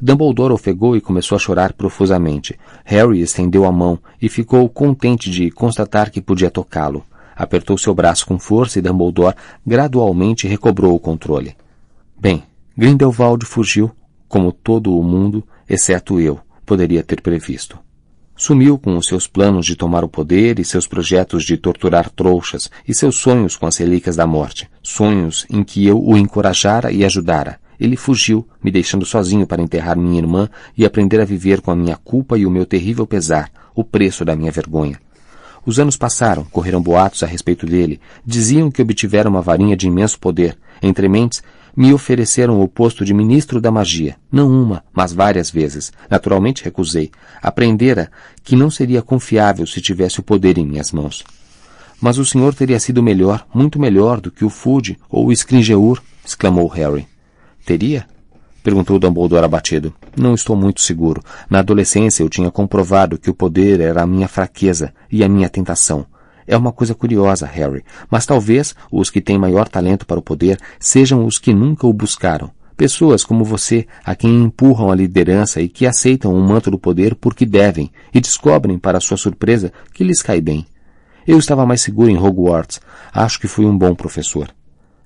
Dumbledore 0.00 0.54
ofegou 0.54 0.96
e 0.96 1.00
começou 1.00 1.36
a 1.36 1.38
chorar 1.38 1.74
profusamente. 1.74 2.58
Harry 2.84 3.20
estendeu 3.20 3.66
a 3.66 3.70
mão 3.70 3.98
e 4.20 4.28
ficou 4.28 4.66
contente 4.68 5.30
de 5.30 5.50
constatar 5.50 6.10
que 6.10 6.22
podia 6.22 6.50
tocá-lo. 6.50 7.04
Apertou 7.36 7.76
seu 7.76 7.94
braço 7.94 8.26
com 8.26 8.38
força 8.38 8.78
e 8.78 8.82
Dumbledore 8.82 9.36
gradualmente 9.64 10.48
recobrou 10.48 10.94
o 10.94 10.98
controle. 10.98 11.54
Bem, 12.18 12.42
Grindelwald 12.76 13.44
fugiu, 13.44 13.90
como 14.26 14.50
todo 14.50 14.96
o 14.98 15.04
mundo, 15.04 15.44
exceto 15.68 16.18
eu, 16.18 16.40
poderia 16.64 17.02
ter 17.02 17.20
previsto. 17.20 17.78
Sumiu 18.36 18.78
com 18.78 18.96
os 18.96 19.06
seus 19.06 19.26
planos 19.26 19.66
de 19.66 19.76
tomar 19.76 20.02
o 20.02 20.08
poder 20.08 20.58
e 20.58 20.64
seus 20.64 20.86
projetos 20.86 21.44
de 21.44 21.56
torturar 21.56 22.10
trouxas 22.10 22.70
e 22.88 22.94
seus 22.94 23.16
sonhos 23.16 23.56
com 23.56 23.66
as 23.66 23.76
relíquias 23.76 24.16
da 24.16 24.26
morte, 24.26 24.68
sonhos 24.82 25.46
em 25.50 25.62
que 25.62 25.86
eu 25.86 26.02
o 26.02 26.16
encorajara 26.16 26.90
e 26.90 27.04
ajudara. 27.04 27.60
Ele 27.78 27.96
fugiu, 27.96 28.46
me 28.62 28.70
deixando 28.70 29.04
sozinho 29.04 29.46
para 29.46 29.62
enterrar 29.62 29.98
minha 29.98 30.18
irmã 30.18 30.48
e 30.76 30.84
aprender 30.84 31.20
a 31.20 31.24
viver 31.24 31.60
com 31.60 31.70
a 31.70 31.76
minha 31.76 31.96
culpa 31.96 32.38
e 32.38 32.46
o 32.46 32.50
meu 32.50 32.64
terrível 32.64 33.06
pesar, 33.06 33.50
o 33.74 33.84
preço 33.84 34.24
da 34.24 34.34
minha 34.34 34.50
vergonha. 34.50 34.98
Os 35.64 35.78
anos 35.78 35.96
passaram, 35.96 36.44
correram 36.44 36.82
boatos 36.82 37.22
a 37.22 37.26
respeito 37.26 37.66
dele, 37.66 38.00
diziam 38.26 38.70
que 38.70 38.82
obtivera 38.82 39.28
uma 39.28 39.40
varinha 39.40 39.76
de 39.76 39.86
imenso 39.86 40.18
poder. 40.18 40.58
Entre 40.82 41.08
mentes, 41.08 41.42
me 41.76 41.92
ofereceram 41.92 42.60
o 42.60 42.68
posto 42.68 43.04
de 43.04 43.14
ministro 43.14 43.60
da 43.60 43.70
magia, 43.70 44.16
não 44.30 44.48
uma, 44.50 44.84
mas 44.92 45.12
várias 45.12 45.50
vezes. 45.50 45.92
Naturalmente 46.10 46.64
recusei. 46.64 47.10
Aprendera 47.42 48.10
que 48.42 48.56
não 48.56 48.70
seria 48.70 49.02
confiável 49.02 49.66
se 49.66 49.80
tivesse 49.80 50.20
o 50.20 50.22
poder 50.22 50.58
em 50.58 50.66
minhas 50.66 50.92
mãos. 50.92 51.24
Mas 52.00 52.18
o 52.18 52.24
senhor 52.24 52.54
teria 52.54 52.80
sido 52.80 53.02
melhor, 53.02 53.46
muito 53.54 53.80
melhor 53.80 54.20
do 54.20 54.30
que 54.30 54.44
o 54.44 54.50
Fud 54.50 54.98
ou 55.08 55.28
o 55.28 55.36
Scringeur, 55.36 56.02
exclamou 56.24 56.66
Harry. 56.68 57.06
Teria? 57.64 58.06
Perguntou 58.62 58.98
Dumbledore 58.98 59.44
abatido. 59.44 59.92
Não 60.16 60.34
estou 60.34 60.54
muito 60.54 60.80
seguro. 60.80 61.22
Na 61.50 61.60
adolescência 61.60 62.22
eu 62.22 62.28
tinha 62.28 62.50
comprovado 62.50 63.18
que 63.18 63.30
o 63.30 63.34
poder 63.34 63.80
era 63.80 64.02
a 64.02 64.06
minha 64.06 64.28
fraqueza 64.28 64.92
e 65.10 65.24
a 65.24 65.28
minha 65.28 65.48
tentação. 65.48 66.06
É 66.46 66.56
uma 66.56 66.72
coisa 66.72 66.94
curiosa, 66.94 67.46
Harry, 67.46 67.84
mas 68.10 68.26
talvez 68.26 68.74
os 68.90 69.10
que 69.10 69.20
têm 69.20 69.38
maior 69.38 69.68
talento 69.68 70.06
para 70.06 70.18
o 70.18 70.22
poder 70.22 70.58
sejam 70.78 71.24
os 71.24 71.38
que 71.38 71.52
nunca 71.52 71.86
o 71.86 71.92
buscaram. 71.92 72.50
Pessoas 72.76 73.24
como 73.24 73.44
você, 73.44 73.86
a 74.04 74.14
quem 74.14 74.42
empurram 74.42 74.90
a 74.90 74.94
liderança 74.94 75.60
e 75.60 75.68
que 75.68 75.86
aceitam 75.86 76.34
o 76.34 76.42
manto 76.42 76.70
do 76.70 76.78
poder 76.78 77.14
porque 77.14 77.44
devem 77.44 77.90
e 78.12 78.20
descobrem, 78.20 78.78
para 78.78 79.00
sua 79.00 79.16
surpresa, 79.16 79.72
que 79.92 80.02
lhes 80.02 80.22
cai 80.22 80.40
bem. 80.40 80.66
Eu 81.26 81.38
estava 81.38 81.66
mais 81.66 81.80
seguro 81.80 82.10
em 82.10 82.16
Hogwarts. 82.16 82.80
Acho 83.12 83.38
que 83.38 83.46
fui 83.46 83.64
um 83.64 83.76
bom 83.76 83.94
professor. 83.94 84.48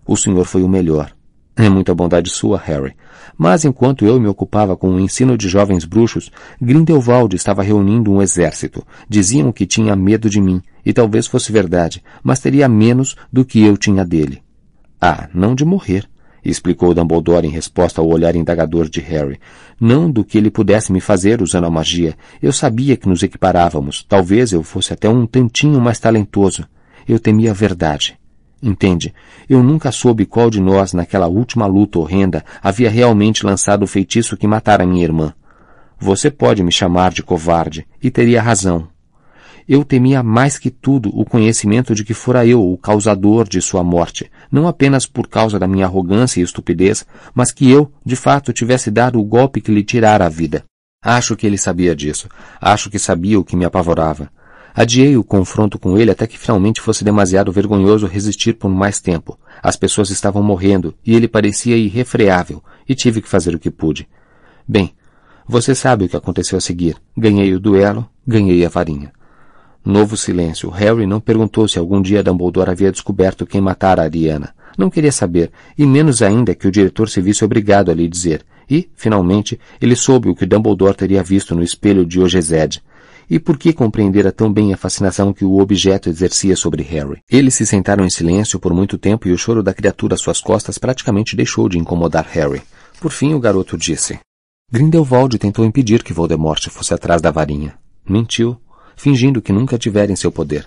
O 0.06 0.16
senhor 0.16 0.44
foi 0.46 0.62
o 0.62 0.68
melhor. 0.68 1.15
É 1.56 1.70
muita 1.70 1.94
bondade 1.94 2.28
sua, 2.28 2.58
Harry. 2.58 2.94
Mas 3.36 3.64
enquanto 3.64 4.04
eu 4.04 4.20
me 4.20 4.28
ocupava 4.28 4.76
com 4.76 4.90
o 4.90 5.00
ensino 5.00 5.38
de 5.38 5.48
jovens 5.48 5.86
bruxos, 5.86 6.30
Grindelwald 6.60 7.34
estava 7.34 7.62
reunindo 7.62 8.12
um 8.12 8.20
exército. 8.20 8.86
Diziam 9.08 9.50
que 9.50 9.64
tinha 9.64 9.96
medo 9.96 10.28
de 10.28 10.40
mim, 10.40 10.60
e 10.84 10.92
talvez 10.92 11.26
fosse 11.26 11.50
verdade, 11.50 12.02
mas 12.22 12.40
teria 12.40 12.68
menos 12.68 13.16
do 13.32 13.44
que 13.44 13.62
eu 13.62 13.76
tinha 13.76 14.04
dele. 14.04 14.42
Ah, 15.00 15.28
não 15.32 15.54
de 15.54 15.64
morrer, 15.64 16.06
explicou 16.44 16.92
Dumbledore 16.92 17.46
em 17.46 17.50
resposta 17.50 18.00
ao 18.00 18.08
olhar 18.08 18.36
indagador 18.36 18.88
de 18.88 19.00
Harry. 19.00 19.38
Não 19.80 20.10
do 20.10 20.24
que 20.24 20.36
ele 20.36 20.50
pudesse 20.50 20.92
me 20.92 21.00
fazer 21.00 21.40
usando 21.42 21.66
a 21.66 21.70
magia. 21.70 22.14
Eu 22.42 22.52
sabia 22.52 22.96
que 22.96 23.08
nos 23.08 23.22
equiparávamos. 23.22 24.04
Talvez 24.08 24.52
eu 24.52 24.62
fosse 24.62 24.92
até 24.92 25.08
um 25.08 25.26
tantinho 25.26 25.80
mais 25.80 25.98
talentoso. 25.98 26.66
Eu 27.08 27.18
temia 27.18 27.50
a 27.50 27.54
verdade. 27.54 28.18
Entende? 28.66 29.14
Eu 29.48 29.62
nunca 29.62 29.92
soube 29.92 30.26
qual 30.26 30.50
de 30.50 30.60
nós, 30.60 30.92
naquela 30.92 31.28
última 31.28 31.66
luta 31.66 32.00
horrenda, 32.00 32.44
havia 32.60 32.90
realmente 32.90 33.46
lançado 33.46 33.84
o 33.84 33.86
feitiço 33.86 34.36
que 34.36 34.44
matara 34.44 34.84
minha 34.84 35.04
irmã. 35.04 35.32
Você 36.00 36.32
pode 36.32 36.64
me 36.64 36.72
chamar 36.72 37.12
de 37.12 37.22
covarde, 37.22 37.86
e 38.02 38.10
teria 38.10 38.42
razão. 38.42 38.88
Eu 39.68 39.84
temia 39.84 40.20
mais 40.20 40.58
que 40.58 40.68
tudo 40.68 41.10
o 41.16 41.24
conhecimento 41.24 41.94
de 41.94 42.04
que 42.04 42.12
fora 42.12 42.44
eu 42.44 42.60
o 42.60 42.76
causador 42.76 43.48
de 43.48 43.62
sua 43.62 43.84
morte, 43.84 44.28
não 44.50 44.66
apenas 44.66 45.06
por 45.06 45.28
causa 45.28 45.60
da 45.60 45.68
minha 45.68 45.86
arrogância 45.86 46.40
e 46.40 46.42
estupidez, 46.42 47.06
mas 47.32 47.52
que 47.52 47.70
eu, 47.70 47.92
de 48.04 48.16
fato, 48.16 48.52
tivesse 48.52 48.90
dado 48.90 49.20
o 49.20 49.24
golpe 49.24 49.60
que 49.60 49.70
lhe 49.70 49.84
tirara 49.84 50.26
a 50.26 50.28
vida. 50.28 50.64
Acho 51.00 51.36
que 51.36 51.46
ele 51.46 51.56
sabia 51.56 51.94
disso. 51.94 52.28
Acho 52.60 52.90
que 52.90 52.98
sabia 52.98 53.38
o 53.38 53.44
que 53.44 53.54
me 53.54 53.64
apavorava. 53.64 54.28
Adiei 54.78 55.16
o 55.16 55.24
confronto 55.24 55.78
com 55.78 55.96
ele 55.96 56.10
até 56.10 56.26
que 56.26 56.38
finalmente 56.38 56.82
fosse 56.82 57.02
demasiado 57.02 57.50
vergonhoso 57.50 58.06
resistir 58.06 58.52
por 58.52 58.68
mais 58.68 59.00
tempo. 59.00 59.38
As 59.62 59.74
pessoas 59.74 60.10
estavam 60.10 60.42
morrendo 60.42 60.94
e 61.02 61.16
ele 61.16 61.26
parecia 61.26 61.78
irrefreável, 61.78 62.62
e 62.86 62.94
tive 62.94 63.22
que 63.22 63.28
fazer 63.28 63.54
o 63.54 63.58
que 63.58 63.70
pude. 63.70 64.06
Bem, 64.68 64.92
você 65.48 65.74
sabe 65.74 66.04
o 66.04 66.08
que 66.10 66.16
aconteceu 66.16 66.58
a 66.58 66.60
seguir. 66.60 66.94
Ganhei 67.16 67.54
o 67.54 67.58
duelo, 67.58 68.06
ganhei 68.26 68.66
a 68.66 68.68
varinha. 68.68 69.12
Novo 69.82 70.14
silêncio. 70.14 70.68
Harry 70.68 71.06
não 71.06 71.20
perguntou 71.20 71.66
se 71.66 71.78
algum 71.78 72.02
dia 72.02 72.22
Dumbledore 72.22 72.70
havia 72.70 72.92
descoberto 72.92 73.46
quem 73.46 73.62
matara 73.62 74.02
a 74.02 74.04
Ariana. 74.04 74.54
Não 74.76 74.90
queria 74.90 75.12
saber, 75.12 75.50
e 75.78 75.86
menos 75.86 76.20
ainda 76.20 76.54
que 76.54 76.68
o 76.68 76.70
diretor 76.70 77.08
se 77.08 77.22
visse 77.22 77.42
obrigado 77.42 77.90
a 77.90 77.94
lhe 77.94 78.06
dizer. 78.06 78.44
E, 78.68 78.90
finalmente, 78.94 79.58
ele 79.80 79.96
soube 79.96 80.28
o 80.28 80.34
que 80.34 80.44
Dumbledore 80.44 80.96
teria 80.98 81.22
visto 81.22 81.54
no 81.54 81.62
espelho 81.62 82.04
de 82.04 82.20
Ogezed 82.20 82.82
e 83.28 83.38
por 83.38 83.58
que 83.58 83.72
compreendera 83.72 84.30
tão 84.30 84.52
bem 84.52 84.72
a 84.72 84.76
fascinação 84.76 85.32
que 85.32 85.44
o 85.44 85.58
objeto 85.58 86.08
exercia 86.08 86.56
sobre 86.56 86.82
Harry. 86.82 87.20
Eles 87.30 87.54
se 87.54 87.66
sentaram 87.66 88.04
em 88.04 88.10
silêncio 88.10 88.58
por 88.58 88.72
muito 88.72 88.96
tempo 88.96 89.28
e 89.28 89.32
o 89.32 89.38
choro 89.38 89.62
da 89.62 89.74
criatura 89.74 90.14
às 90.14 90.20
suas 90.20 90.40
costas 90.40 90.78
praticamente 90.78 91.36
deixou 91.36 91.68
de 91.68 91.78
incomodar 91.78 92.26
Harry. 92.30 92.62
Por 93.00 93.10
fim, 93.10 93.34
o 93.34 93.40
garoto 93.40 93.76
disse: 93.76 94.18
Grindelwald 94.72 95.38
tentou 95.38 95.64
impedir 95.64 96.02
que 96.02 96.12
Voldemort 96.12 96.68
fosse 96.68 96.94
atrás 96.94 97.20
da 97.20 97.30
varinha. 97.30 97.74
Mentiu, 98.08 98.56
fingindo 98.96 99.42
que 99.42 99.52
nunca 99.52 99.78
tivera 99.78 100.10
em 100.10 100.16
seu 100.16 100.32
poder. 100.32 100.66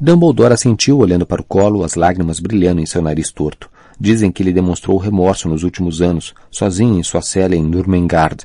Dumbledore 0.00 0.54
assentiu 0.54 0.98
olhando 0.98 1.26
para 1.26 1.42
o 1.42 1.44
colo, 1.44 1.84
as 1.84 1.94
lágrimas 1.94 2.40
brilhando 2.40 2.80
em 2.80 2.86
seu 2.86 3.02
nariz 3.02 3.30
torto. 3.30 3.70
Dizem 3.98 4.32
que 4.32 4.42
ele 4.42 4.52
demonstrou 4.52 4.96
remorso 4.96 5.46
nos 5.46 5.62
últimos 5.62 6.00
anos, 6.00 6.32
sozinho 6.50 6.98
em 6.98 7.02
sua 7.02 7.20
cela 7.20 7.54
em 7.54 7.62
Nurmengard, 7.62 8.44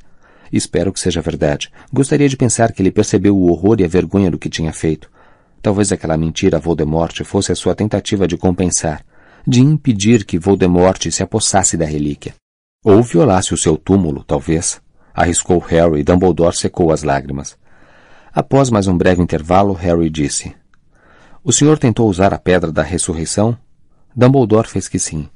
Espero 0.55 0.93
que 0.93 1.01
seja 1.01 1.19
verdade. 1.19 1.69
Gostaria 1.91 2.29
de 2.29 2.37
pensar 2.37 2.71
que 2.71 2.81
ele 2.81 2.89
percebeu 2.89 3.35
o 3.35 3.51
horror 3.51 3.81
e 3.81 3.83
a 3.83 3.89
vergonha 3.89 4.31
do 4.31 4.39
que 4.39 4.47
tinha 4.47 4.71
feito. 4.71 5.11
Talvez 5.61 5.91
aquela 5.91 6.15
mentira 6.15 6.55
a 6.55 6.59
Voldemort 6.61 7.21
fosse 7.25 7.51
a 7.51 7.55
sua 7.55 7.75
tentativa 7.75 8.25
de 8.25 8.37
compensar, 8.37 9.05
de 9.45 9.59
impedir 9.59 10.23
que 10.23 10.39
Voldemort 10.39 11.11
se 11.11 11.21
apossasse 11.21 11.75
da 11.75 11.83
relíquia. 11.83 12.35
Ou 12.85 13.03
violasse 13.03 13.53
o 13.53 13.57
seu 13.57 13.75
túmulo, 13.75 14.23
talvez. 14.23 14.79
Arriscou 15.13 15.59
Harry 15.59 15.99
e 15.99 16.03
Dumbledore 16.05 16.55
secou 16.55 16.89
as 16.89 17.03
lágrimas. 17.03 17.57
Após 18.33 18.69
mais 18.69 18.87
um 18.87 18.97
breve 18.97 19.21
intervalo, 19.21 19.73
Harry 19.73 20.09
disse: 20.09 20.55
O 21.43 21.51
senhor 21.51 21.77
tentou 21.77 22.09
usar 22.09 22.33
a 22.33 22.39
pedra 22.39 22.71
da 22.71 22.81
ressurreição? 22.81 23.57
Dumbledore 24.15 24.69
fez 24.69 24.87
que 24.87 24.99
sim. 24.99 25.27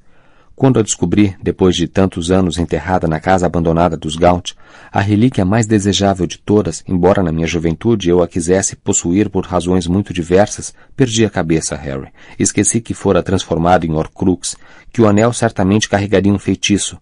Quando 0.60 0.78
a 0.78 0.84
descobri, 0.84 1.38
depois 1.42 1.74
de 1.74 1.88
tantos 1.88 2.32
anos 2.32 2.58
enterrada 2.58 3.08
na 3.08 3.18
casa 3.18 3.46
abandonada 3.46 3.96
dos 3.96 4.18
Gaunt, 4.18 4.56
a 4.92 5.00
relíquia 5.00 5.46
mais 5.46 5.66
desejável 5.66 6.28
de 6.28 6.38
todas, 6.38 6.84
embora 6.86 7.24
na 7.24 7.32
minha 7.32 7.48
juventude 7.48 8.10
eu 8.10 8.22
a 8.22 8.28
quisesse 8.28 8.76
possuir 8.76 9.30
por 9.30 9.46
razões 9.46 9.88
muito 9.88 10.14
diversas, 10.14 10.74
perdi 10.98 11.24
a 11.24 11.30
cabeça, 11.30 11.78
Harry. 11.78 12.10
Esqueci 12.38 12.82
que 12.82 12.94
fora 12.94 13.24
transformado 13.24 13.86
em 13.86 13.94
Horcrux, 13.94 14.58
que 14.92 15.02
o 15.02 15.08
anel 15.08 15.32
certamente 15.32 15.88
carregaria 15.88 16.34
um 16.34 16.38
feitiço. 16.38 16.98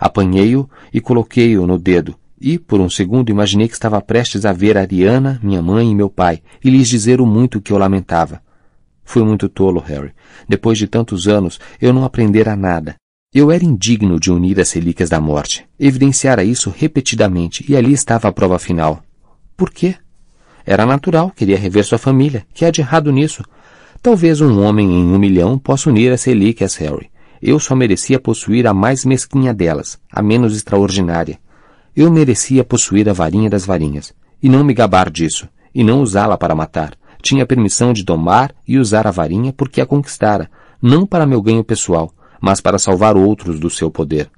Apanhei-o 0.00 0.68
e 0.92 1.00
coloquei-o 1.00 1.64
no 1.64 1.78
dedo, 1.78 2.16
e, 2.40 2.58
por 2.58 2.80
um 2.80 2.90
segundo, 2.90 3.30
imaginei 3.30 3.68
que 3.68 3.74
estava 3.74 4.00
prestes 4.00 4.44
a 4.44 4.52
ver 4.52 4.76
Ariana, 4.76 5.38
minha 5.44 5.62
mãe 5.62 5.88
e 5.88 5.94
meu 5.94 6.10
pai, 6.10 6.42
e 6.60 6.68
lhes 6.70 6.88
dizer 6.88 7.20
o 7.20 7.26
muito 7.26 7.60
que 7.60 7.72
eu 7.72 7.78
lamentava. 7.78 8.44
Fui 9.06 9.22
muito 9.22 9.48
tolo, 9.48 9.80
Harry. 9.80 10.12
Depois 10.48 10.76
de 10.76 10.88
tantos 10.88 11.28
anos, 11.28 11.60
eu 11.80 11.92
não 11.92 12.04
aprendera 12.04 12.56
nada. 12.56 12.96
Eu 13.32 13.52
era 13.52 13.64
indigno 13.64 14.18
de 14.18 14.32
unir 14.32 14.60
as 14.60 14.72
relíquias 14.72 15.08
da 15.08 15.20
morte. 15.20 15.64
Evidenciara 15.78 16.42
isso 16.42 16.74
repetidamente, 16.76 17.64
e 17.68 17.76
ali 17.76 17.92
estava 17.92 18.26
a 18.26 18.32
prova 18.32 18.58
final. 18.58 19.00
Por 19.56 19.70
quê? 19.70 19.94
Era 20.66 20.84
natural, 20.84 21.30
queria 21.30 21.56
rever 21.56 21.84
sua 21.84 21.98
família. 21.98 22.44
Que 22.52 22.64
há 22.64 22.70
de 22.70 22.80
errado 22.80 23.12
nisso? 23.12 23.44
Talvez 24.02 24.40
um 24.40 24.60
homem 24.60 24.90
em 24.90 25.06
um 25.06 25.18
milhão 25.18 25.56
possa 25.56 25.88
unir 25.88 26.12
as 26.12 26.24
relíquias, 26.24 26.74
Harry. 26.74 27.08
Eu 27.40 27.60
só 27.60 27.76
merecia 27.76 28.18
possuir 28.18 28.66
a 28.66 28.74
mais 28.74 29.04
mesquinha 29.04 29.54
delas, 29.54 30.00
a 30.10 30.20
menos 30.20 30.56
extraordinária. 30.56 31.38
Eu 31.94 32.10
merecia 32.10 32.64
possuir 32.64 33.08
a 33.08 33.12
varinha 33.12 33.48
das 33.48 33.64
varinhas, 33.64 34.12
e 34.42 34.48
não 34.48 34.64
me 34.64 34.74
gabar 34.74 35.08
disso, 35.10 35.48
e 35.72 35.84
não 35.84 36.02
usá-la 36.02 36.36
para 36.36 36.56
matar 36.56 36.98
tinha 37.26 37.44
permissão 37.44 37.92
de 37.92 38.04
domar 38.04 38.54
e 38.66 38.78
usar 38.78 39.06
a 39.06 39.10
varinha 39.10 39.52
porque 39.52 39.80
a 39.80 39.86
conquistara, 39.86 40.48
não 40.80 41.04
para 41.04 41.26
meu 41.26 41.42
ganho 41.42 41.64
pessoal, 41.64 42.12
mas 42.40 42.60
para 42.60 42.78
salvar 42.78 43.16
outros 43.16 43.58
do 43.58 43.68
seu 43.68 43.90
poder. 43.90 44.30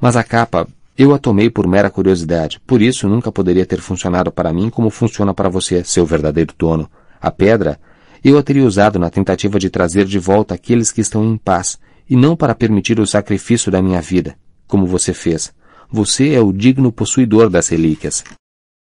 Mas 0.00 0.16
a 0.16 0.22
capa, 0.22 0.66
Eu 0.96 1.12
a 1.12 1.18
tomei 1.18 1.50
por 1.50 1.66
mera 1.66 1.90
curiosidade, 1.90 2.60
por 2.64 2.80
isso 2.80 3.08
nunca 3.08 3.32
poderia 3.32 3.66
ter 3.66 3.80
funcionado 3.80 4.30
para 4.30 4.52
mim 4.52 4.70
como 4.70 4.90
funciona 4.90 5.34
para 5.34 5.48
você, 5.48 5.82
seu 5.82 6.06
verdadeiro 6.06 6.54
dono. 6.56 6.88
A 7.20 7.32
pedra, 7.32 7.80
eu 8.22 8.38
a 8.38 8.42
teria 8.44 8.64
usado 8.64 8.96
na 8.96 9.10
tentativa 9.10 9.58
de 9.58 9.68
trazer 9.68 10.04
de 10.04 10.20
volta 10.20 10.54
aqueles 10.54 10.92
que 10.92 11.00
estão 11.00 11.24
em 11.24 11.36
paz, 11.36 11.80
e 12.08 12.14
não 12.14 12.36
para 12.36 12.54
permitir 12.54 13.00
o 13.00 13.06
sacrifício 13.08 13.72
da 13.72 13.82
minha 13.82 14.00
vida, 14.00 14.36
como 14.68 14.86
você 14.86 15.12
fez. 15.12 15.52
Você 15.90 16.32
é 16.32 16.40
o 16.40 16.52
digno 16.52 16.92
possuidor 16.92 17.50
das 17.50 17.66
relíquias. 17.70 18.22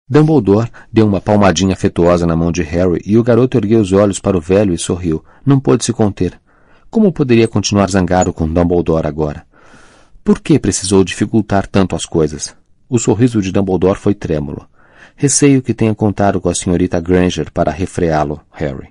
Dumbledore 0.06 0.70
deu 0.92 1.06
uma 1.06 1.18
palmadinha 1.18 1.72
afetuosa 1.72 2.26
na 2.26 2.36
mão 2.36 2.52
de 2.52 2.62
Harry 2.62 3.00
e 3.06 3.16
o 3.16 3.22
garoto 3.22 3.56
ergueu 3.56 3.80
os 3.80 3.90
olhos 3.90 4.20
para 4.20 4.36
o 4.36 4.40
velho 4.40 4.74
e 4.74 4.78
sorriu. 4.78 5.24
Não 5.46 5.58
pôde 5.58 5.82
se 5.82 5.94
conter. 5.94 6.38
Como 6.90 7.10
poderia 7.10 7.48
continuar 7.48 7.88
zangado 7.90 8.30
com 8.30 8.46
Dumbledore 8.46 9.06
agora? 9.06 9.46
Por 10.22 10.40
que 10.40 10.58
precisou 10.58 11.02
dificultar 11.02 11.66
tanto 11.66 11.96
as 11.96 12.04
coisas? 12.04 12.54
O 12.86 12.98
sorriso 12.98 13.40
de 13.40 13.50
Dumbledore 13.50 13.98
foi 13.98 14.14
trêmulo. 14.14 14.68
Receio 15.16 15.62
que 15.62 15.72
tenha 15.72 15.94
contado 15.94 16.38
com 16.38 16.50
a 16.50 16.54
senhorita 16.54 17.00
Granger 17.00 17.50
para 17.50 17.72
refreá-lo, 17.72 18.42
Harry. 18.52 18.88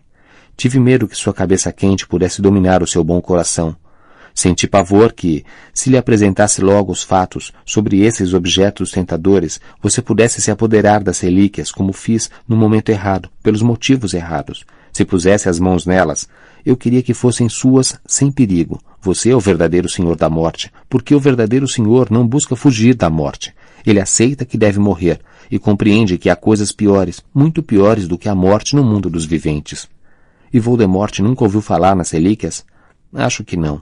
Tive 0.58 0.80
medo 0.80 1.08
que 1.08 1.16
sua 1.16 1.34
cabeça 1.34 1.72
quente 1.72 2.08
pudesse 2.08 2.42
dominar 2.42 2.82
o 2.82 2.88
seu 2.88 3.04
bom 3.04 3.22
coração. 3.22 3.76
Senti 4.34 4.68
pavor 4.68 5.14
que, 5.14 5.46
se 5.74 5.90
lhe 5.90 5.98
apresentasse 5.98 6.60
logo 6.62 6.92
os 6.92 7.04
fatos 7.04 7.54
sobre 7.64 8.02
esses 8.02 8.34
objetos 8.34 8.92
tentadores, 8.92 9.62
você 9.82 10.02
pudesse 10.02 10.42
se 10.42 10.50
apoderar 10.50 11.04
das 11.04 11.20
relíquias, 11.20 11.72
como 11.72 11.94
fiz 11.94 12.32
no 12.48 12.56
momento 12.56 12.90
errado, 12.90 13.30
pelos 13.44 13.62
motivos 13.62 14.14
errados. 14.14 14.66
Se 14.92 15.06
pusesse 15.06 15.50
as 15.50 15.60
mãos 15.60 15.86
nelas, 15.86 16.28
eu 16.66 16.76
queria 16.76 17.04
que 17.04 17.14
fossem 17.14 17.48
suas 17.48 18.00
sem 18.06 18.32
perigo. 18.32 18.82
Você 19.02 19.32
é 19.32 19.36
o 19.36 19.40
verdadeiro 19.40 19.90
Senhor 19.90 20.16
da 20.16 20.30
morte, 20.30 20.72
porque 20.90 21.14
o 21.14 21.20
verdadeiro 21.20 21.68
Senhor 21.68 22.10
não 22.10 22.26
busca 22.26 22.56
fugir 22.56 22.96
da 22.96 23.10
morte. 23.10 23.54
Ele 23.86 24.00
aceita 24.00 24.46
que 24.46 24.58
deve 24.58 24.80
morrer 24.80 25.20
e 25.52 25.60
compreende 25.60 26.18
que 26.18 26.30
há 26.30 26.36
coisas 26.36 26.72
piores, 26.72 27.22
muito 27.34 27.62
piores 27.62 28.08
do 28.08 28.18
que 28.18 28.30
a 28.30 28.36
morte 28.36 28.76
no 28.76 28.84
mundo 28.84 29.10
dos 29.10 29.26
viventes. 29.26 29.88
E 30.54 30.60
Voldemort 30.60 31.20
nunca 31.20 31.44
ouviu 31.44 31.62
falar 31.62 31.96
nas 31.96 32.12
relíquias? 32.12 32.66
Acho 33.14 33.44
que 33.44 33.58
não, 33.58 33.82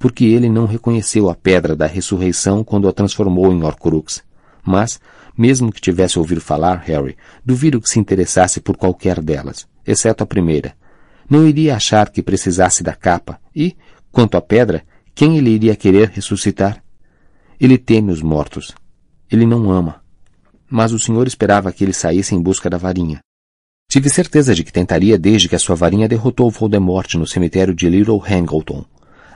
porque 0.00 0.24
ele 0.24 0.48
não 0.48 0.66
reconheceu 0.66 1.30
a 1.30 1.34
pedra 1.36 1.76
da 1.76 1.86
ressurreição 1.86 2.64
quando 2.64 2.88
a 2.88 2.92
transformou 2.92 3.52
em 3.52 3.62
Horcrux. 3.62 4.20
Mas, 4.64 5.00
mesmo 5.38 5.70
que 5.70 5.80
tivesse 5.80 6.18
ouvido 6.18 6.40
falar, 6.40 6.82
Harry, 6.86 7.16
duvido 7.44 7.80
que 7.80 7.88
se 7.88 8.00
interessasse 8.00 8.60
por 8.60 8.76
qualquer 8.76 9.20
delas, 9.20 9.68
exceto 9.86 10.24
a 10.24 10.26
primeira. 10.26 10.74
Não 11.30 11.46
iria 11.46 11.76
achar 11.76 12.10
que 12.10 12.20
precisasse 12.20 12.82
da 12.82 12.96
capa 12.96 13.38
e, 13.54 13.76
Quanto 14.12 14.36
à 14.36 14.40
pedra, 14.40 14.82
quem 15.14 15.38
ele 15.38 15.50
iria 15.50 15.76
querer 15.76 16.08
ressuscitar? 16.08 16.82
Ele 17.60 17.78
teme 17.78 18.10
os 18.10 18.22
mortos. 18.22 18.74
Ele 19.30 19.46
não 19.46 19.70
ama. 19.70 20.02
Mas 20.68 20.92
o 20.92 20.98
Senhor 20.98 21.26
esperava 21.26 21.72
que 21.72 21.84
ele 21.84 21.92
saísse 21.92 22.34
em 22.34 22.42
busca 22.42 22.68
da 22.68 22.76
varinha. 22.76 23.20
Tive 23.88 24.08
certeza 24.08 24.54
de 24.54 24.64
que 24.64 24.72
tentaria 24.72 25.18
desde 25.18 25.48
que 25.48 25.54
a 25.54 25.58
sua 25.58 25.76
varinha 25.76 26.08
derrotou 26.08 26.50
Voldemort 26.50 27.14
no 27.14 27.26
cemitério 27.26 27.74
de 27.74 27.88
Little 27.88 28.20
Hangleton. 28.20 28.84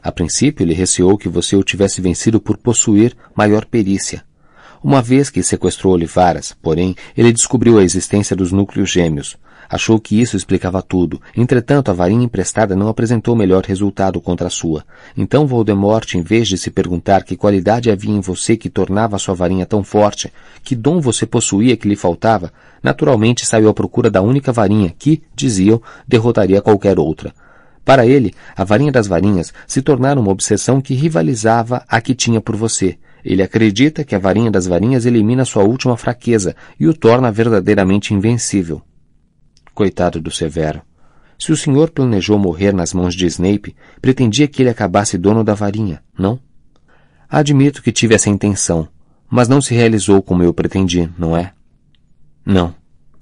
A 0.05 0.13
princípio, 0.13 0.63
ele 0.63 0.75
receou 0.75 1.19
que 1.19 1.29
você 1.29 1.57
o 1.57 1.65
tivesse 1.65 2.01
vencido 2.01 2.39
por 2.39 2.59
possuir 2.59 3.17
maior 3.35 3.65
perícia. 3.65 4.23
Uma 4.83 5.01
vez 5.01 5.31
que 5.31 5.43
sequestrou 5.43 5.95
Olivaras, 5.95 6.55
porém, 6.63 6.95
ele 7.17 7.33
descobriu 7.33 7.79
a 7.79 7.83
existência 7.83 8.37
dos 8.37 8.53
núcleos 8.53 8.91
gêmeos, 8.91 9.39
Achou 9.69 9.99
que 9.99 10.21
isso 10.21 10.37
explicava 10.37 10.83
tudo. 10.83 11.21
Entretanto, 11.37 11.91
a 11.91 11.95
varinha 11.95 12.25
emprestada 12.25 12.77
não 12.77 12.89
apresentou 12.89 13.35
melhor 13.35 13.65
resultado 13.65 14.21
contra 14.21 14.49
a 14.49 14.51
sua. 14.51 14.85
Então 15.17 15.47
Voldemort, 15.47 16.15
em 16.15 16.23
vez 16.23 16.49
de 16.49 16.59
se 16.59 16.71
perguntar 16.71 17.25
que 17.25 17.37
qualidade 17.37 17.91
havia 17.91 18.15
em 18.15 18.21
você 18.21 18.57
que 18.57 18.71
tornava 18.71 19.17
a 19.17 19.19
sua 19.19 19.35
varinha 19.35 19.67
tão 19.67 19.83
forte, 19.83 20.33
que 20.63 20.77
dom 20.77 21.01
você 21.01 21.27
possuía 21.27 21.77
que 21.77 21.89
lhe 21.89 21.97
faltava, 21.97 22.53
naturalmente 22.83 23.47
saiu 23.47 23.69
à 23.69 23.75
procura 23.75 24.11
da 24.11 24.23
única 24.23 24.53
varinha 24.53 24.95
que, 24.99 25.23
diziam, 25.35 25.81
derrotaria 26.07 26.61
qualquer 26.61 26.99
outra. 26.99 27.33
Para 27.85 28.07
ele, 28.07 28.33
a 28.57 28.65
varinha 28.65 28.91
das 28.91 29.07
varinhas 29.07 29.53
se 29.67 29.83
tornara 29.83 30.19
uma 30.19 30.31
obsessão 30.31 30.81
que 30.81 30.95
rivalizava 30.95 31.85
a 31.87 32.01
que 32.01 32.15
tinha 32.15 32.41
por 32.41 32.57
você. 32.57 32.99
Ele 33.23 33.43
acredita 33.43 34.05
que 34.05 34.15
a 34.15 34.19
varinha 34.19 34.51
das 34.51 34.67
varinhas 34.67 35.07
elimina 35.07 35.45
sua 35.45 35.65
última 35.65 35.97
fraqueza 35.97 36.57
e 36.81 36.87
o 36.87 36.95
torna 36.95 37.31
verdadeiramente 37.31 38.15
invencível. 38.15 38.83
Coitado 39.75 40.21
do 40.21 40.31
Severo. 40.31 40.83
Se 41.39 41.53
o 41.53 41.57
senhor 41.57 41.91
planejou 41.91 42.39
morrer 42.39 42.73
nas 42.73 42.95
mãos 42.95 43.15
de 43.15 43.27
Snape, 43.27 43.75
pretendia 44.01 44.49
que 44.49 44.63
ele 44.63 44.71
acabasse 44.71 45.19
dono 45.19 45.43
da 45.43 45.53
varinha, 45.53 46.03
não? 46.19 46.39
Admito 47.29 47.83
que 47.83 47.93
tive 47.93 48.15
essa 48.15 48.31
intenção, 48.31 48.89
mas 49.29 49.49
não 49.49 49.61
se 49.61 49.75
realizou 49.75 50.23
como 50.23 50.43
eu 50.43 50.55
pretendi, 50.55 51.11
não 51.19 51.37
é? 51.37 51.53
Não. 52.47 52.75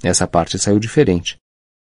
Essa 0.02 0.26
parte 0.26 0.58
saiu 0.58 0.78
diferente. 0.78 1.41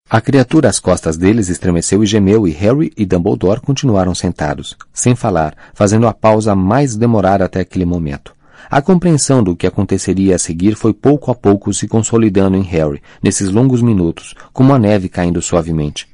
A 0.09 0.19
criatura 0.19 0.69
às 0.69 0.79
costas 0.79 1.17
deles 1.17 1.49
estremeceu 1.49 2.03
e 2.03 2.07
gemeu, 2.07 2.47
e 2.47 2.51
Harry 2.51 2.91
e 2.97 3.05
Dumbledore 3.05 3.61
continuaram 3.61 4.15
sentados, 4.15 4.75
sem 4.91 5.15
falar, 5.15 5.55
fazendo 5.71 6.07
a 6.07 6.13
pausa 6.13 6.55
mais 6.55 6.95
demorada 6.95 7.45
até 7.45 7.59
aquele 7.59 7.85
momento. 7.85 8.33
A 8.71 8.81
compreensão 8.81 9.43
do 9.43 9.55
que 9.55 9.67
aconteceria 9.67 10.35
a 10.35 10.39
seguir 10.39 10.75
foi 10.75 10.93
pouco 10.93 11.29
a 11.29 11.35
pouco 11.35 11.71
se 11.71 11.87
consolidando 11.87 12.57
em 12.57 12.63
Harry, 12.63 13.03
nesses 13.21 13.49
longos 13.49 13.83
minutos, 13.83 14.33
como 14.51 14.73
a 14.73 14.79
neve 14.79 15.09
caindo 15.09 15.43
suavemente. 15.43 16.07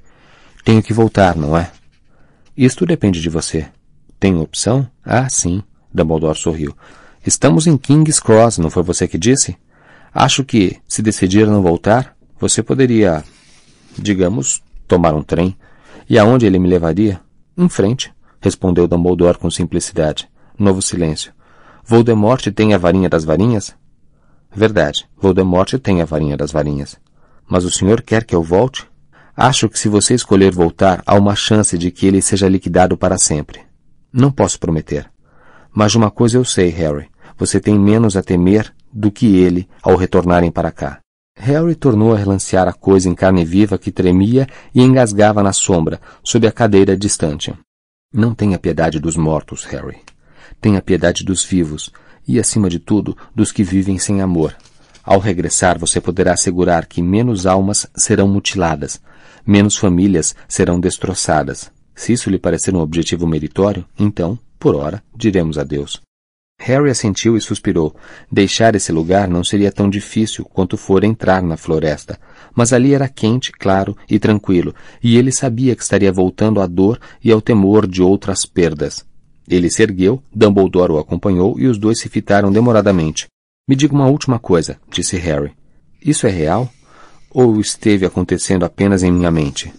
Tenho 0.66 0.84
que 0.84 0.92
voltar, 0.92 1.38
não 1.38 1.58
é? 1.58 1.72
Isto 2.56 2.86
depende 2.86 3.22
de 3.22 3.30
você. 3.30 3.66
Tem 4.20 4.38
opção? 4.38 4.90
Ah, 5.06 5.30
sim. 5.30 5.64
Dumbledore 5.94 6.38
sorriu. 6.38 6.76
Estamos 7.26 7.66
em 7.66 7.78
King's 7.78 8.20
Cross, 8.20 8.58
não 8.58 8.70
foi 8.70 8.84
você 8.84 9.08
que 9.08 9.18
disse? 9.18 9.56
Acho 10.14 10.44
que, 10.44 10.78
se 10.88 11.02
decidir 11.02 11.48
não 11.48 11.62
voltar, 11.62 12.16
você 12.40 12.62
poderia, 12.62 13.24
digamos, 14.02 14.64
tomar 14.88 15.14
um 15.14 15.24
trem. 15.24 15.56
E 16.10 16.18
aonde 16.20 16.46
ele 16.46 16.60
me 16.60 16.68
levaria? 16.68 17.20
Em 17.58 17.70
frente, 17.70 18.14
respondeu 18.42 18.88
Dumbledore 18.88 19.38
com 19.38 19.50
simplicidade. 19.50 20.30
Novo 20.58 20.82
silêncio. 20.82 21.34
Voldemort 21.84 22.46
tem 22.52 22.74
a 22.74 22.78
varinha 22.78 23.10
das 23.10 23.24
varinhas? 23.24 23.76
Verdade, 24.54 25.08
Voldemort 25.18 25.74
tem 25.80 26.02
a 26.02 26.06
varinha 26.06 26.38
das 26.38 26.52
varinhas. 26.52 26.98
Mas 27.48 27.64
o 27.66 27.72
senhor 27.72 28.02
quer 28.02 28.24
que 28.24 28.36
eu 28.36 28.42
volte? 28.42 28.88
Acho 29.36 29.68
que 29.68 29.78
se 29.78 29.90
você 29.90 30.14
escolher 30.14 30.52
voltar, 30.52 31.04
há 31.06 31.16
uma 31.16 31.36
chance 31.36 31.78
de 31.78 31.92
que 31.92 32.08
ele 32.08 32.22
seja 32.22 32.48
liquidado 32.48 32.98
para 32.98 33.18
sempre. 33.18 33.62
Não 34.12 34.32
posso 34.32 34.60
prometer. 34.60 35.12
Mas 35.74 35.94
uma 35.94 36.10
coisa 36.10 36.38
eu 36.38 36.46
sei, 36.46 36.70
Harry. 36.70 37.08
Você 37.38 37.60
tem 37.60 37.78
menos 37.78 38.16
a 38.16 38.24
temer 38.24 38.74
do 38.92 39.12
que 39.12 39.36
ele 39.36 39.68
ao 39.84 39.98
retornarem 39.98 40.50
para 40.50 40.72
cá. 40.72 41.00
Harry 41.46 41.76
tornou 41.76 42.12
a 42.12 42.18
relancear 42.18 42.68
a 42.68 42.74
coisa 42.74 43.08
em 43.08 43.14
carne 43.14 43.46
viva 43.46 43.78
que 43.78 43.92
tremia 43.92 44.48
e 44.74 44.82
engasgava 44.82 45.44
na 45.44 45.54
sombra, 45.54 46.02
sob 46.24 46.48
a 46.48 46.52
cadeira 46.52 46.98
distante. 46.98 47.54
Não 48.12 48.34
tenha 48.34 48.58
piedade 48.58 49.00
dos 49.00 49.16
mortos, 49.16 49.64
Harry. 49.66 49.98
Tenha 50.60 50.82
piedade 50.82 51.24
dos 51.24 51.44
vivos 51.44 51.92
e, 52.28 52.40
acima 52.40 52.68
de 52.68 52.80
tudo, 52.80 53.16
dos 53.36 53.52
que 53.52 53.64
vivem 53.64 54.00
sem 54.00 54.22
amor. 54.22 54.56
Ao 55.04 55.20
regressar, 55.20 55.78
você 55.78 56.02
poderá 56.02 56.34
assegurar 56.34 56.88
que 56.88 57.00
menos 57.00 57.46
almas 57.46 57.86
serão 57.96 58.28
mutiladas, 58.28 59.00
menos 59.46 59.78
famílias 59.78 60.36
serão 60.48 60.80
destroçadas. 60.80 61.72
Se 61.94 62.12
isso 62.12 62.28
lhe 62.30 62.40
parecer 62.40 62.74
um 62.74 62.80
objetivo 62.80 63.28
meritório, 63.28 63.86
então, 64.00 64.40
por 64.58 64.76
ora, 64.76 65.04
diremos 65.16 65.60
adeus. 65.60 66.02
Harry 66.60 66.90
assentiu 66.90 67.38
e 67.38 67.42
suspirou. 67.42 67.96
Deixar 68.32 68.76
esse 68.76 68.92
lugar 68.92 69.28
não 69.28 69.44
seria 69.44 69.72
tão 69.72 69.90
difícil 69.90 70.46
quanto 70.46 70.78
for 70.78 71.04
entrar 71.04 71.44
na 71.44 71.58
floresta, 71.58 72.20
mas 72.56 72.74
ali 72.74 72.94
era 72.94 73.08
quente, 73.08 73.52
claro 73.52 73.96
e 74.10 74.18
tranquilo, 74.18 74.74
e 75.04 75.18
ele 75.18 75.32
sabia 75.32 75.76
que 75.76 75.84
estaria 75.84 76.12
voltando 76.12 76.60
à 76.60 76.66
dor 76.66 77.00
e 77.24 77.32
ao 77.32 77.42
temor 77.42 77.86
de 77.86 78.02
outras 78.02 78.46
perdas. 78.46 79.06
Ele 79.48 79.70
se 79.70 79.84
ergueu, 79.84 80.24
Dumbledore 80.34 80.94
o 80.94 80.98
acompanhou 80.98 81.60
e 81.60 81.68
os 81.68 81.78
dois 81.78 82.00
se 82.00 82.10
fitaram 82.10 82.52
demoradamente. 82.52 83.28
Me 83.68 83.76
diga 83.76 83.94
uma 83.94 84.08
última 84.08 84.40
coisa, 84.40 84.80
disse 84.90 85.18
Harry. 85.18 85.52
Isso 86.04 86.26
é 86.26 86.32
real? 86.32 86.68
Ou 87.32 87.60
esteve 87.60 88.06
acontecendo 88.06 88.66
apenas 88.66 89.04
em 89.04 89.12
minha 89.12 89.30
mente? 89.30 89.72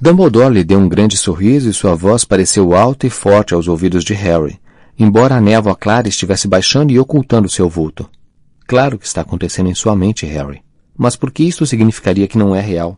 Dumbledore 0.00 0.52
lhe 0.52 0.64
deu 0.64 0.78
um 0.78 0.88
grande 0.88 1.16
sorriso 1.16 1.70
e 1.70 1.74
sua 1.74 1.94
voz 1.94 2.24
pareceu 2.24 2.74
alta 2.74 3.06
e 3.06 3.10
forte 3.10 3.54
aos 3.54 3.66
ouvidos 3.66 4.04
de 4.04 4.14
Harry, 4.14 4.60
embora 4.98 5.36
a 5.36 5.40
névoa 5.40 5.76
clara 5.76 6.08
estivesse 6.08 6.48
baixando 6.48 6.92
e 6.92 6.98
ocultando 6.98 7.48
seu 7.48 7.68
vulto. 7.68 8.08
Claro 8.66 8.98
que 8.98 9.06
está 9.06 9.20
acontecendo 9.20 9.68
em 9.68 9.74
sua 9.74 9.94
mente, 9.96 10.26
Harry. 10.26 10.62
Mas 10.96 11.16
por 11.16 11.30
que 11.30 11.42
isso 11.42 11.66
significaria 11.66 12.26
que 12.28 12.38
não 12.38 12.54
é 12.54 12.60
real? 12.60 12.96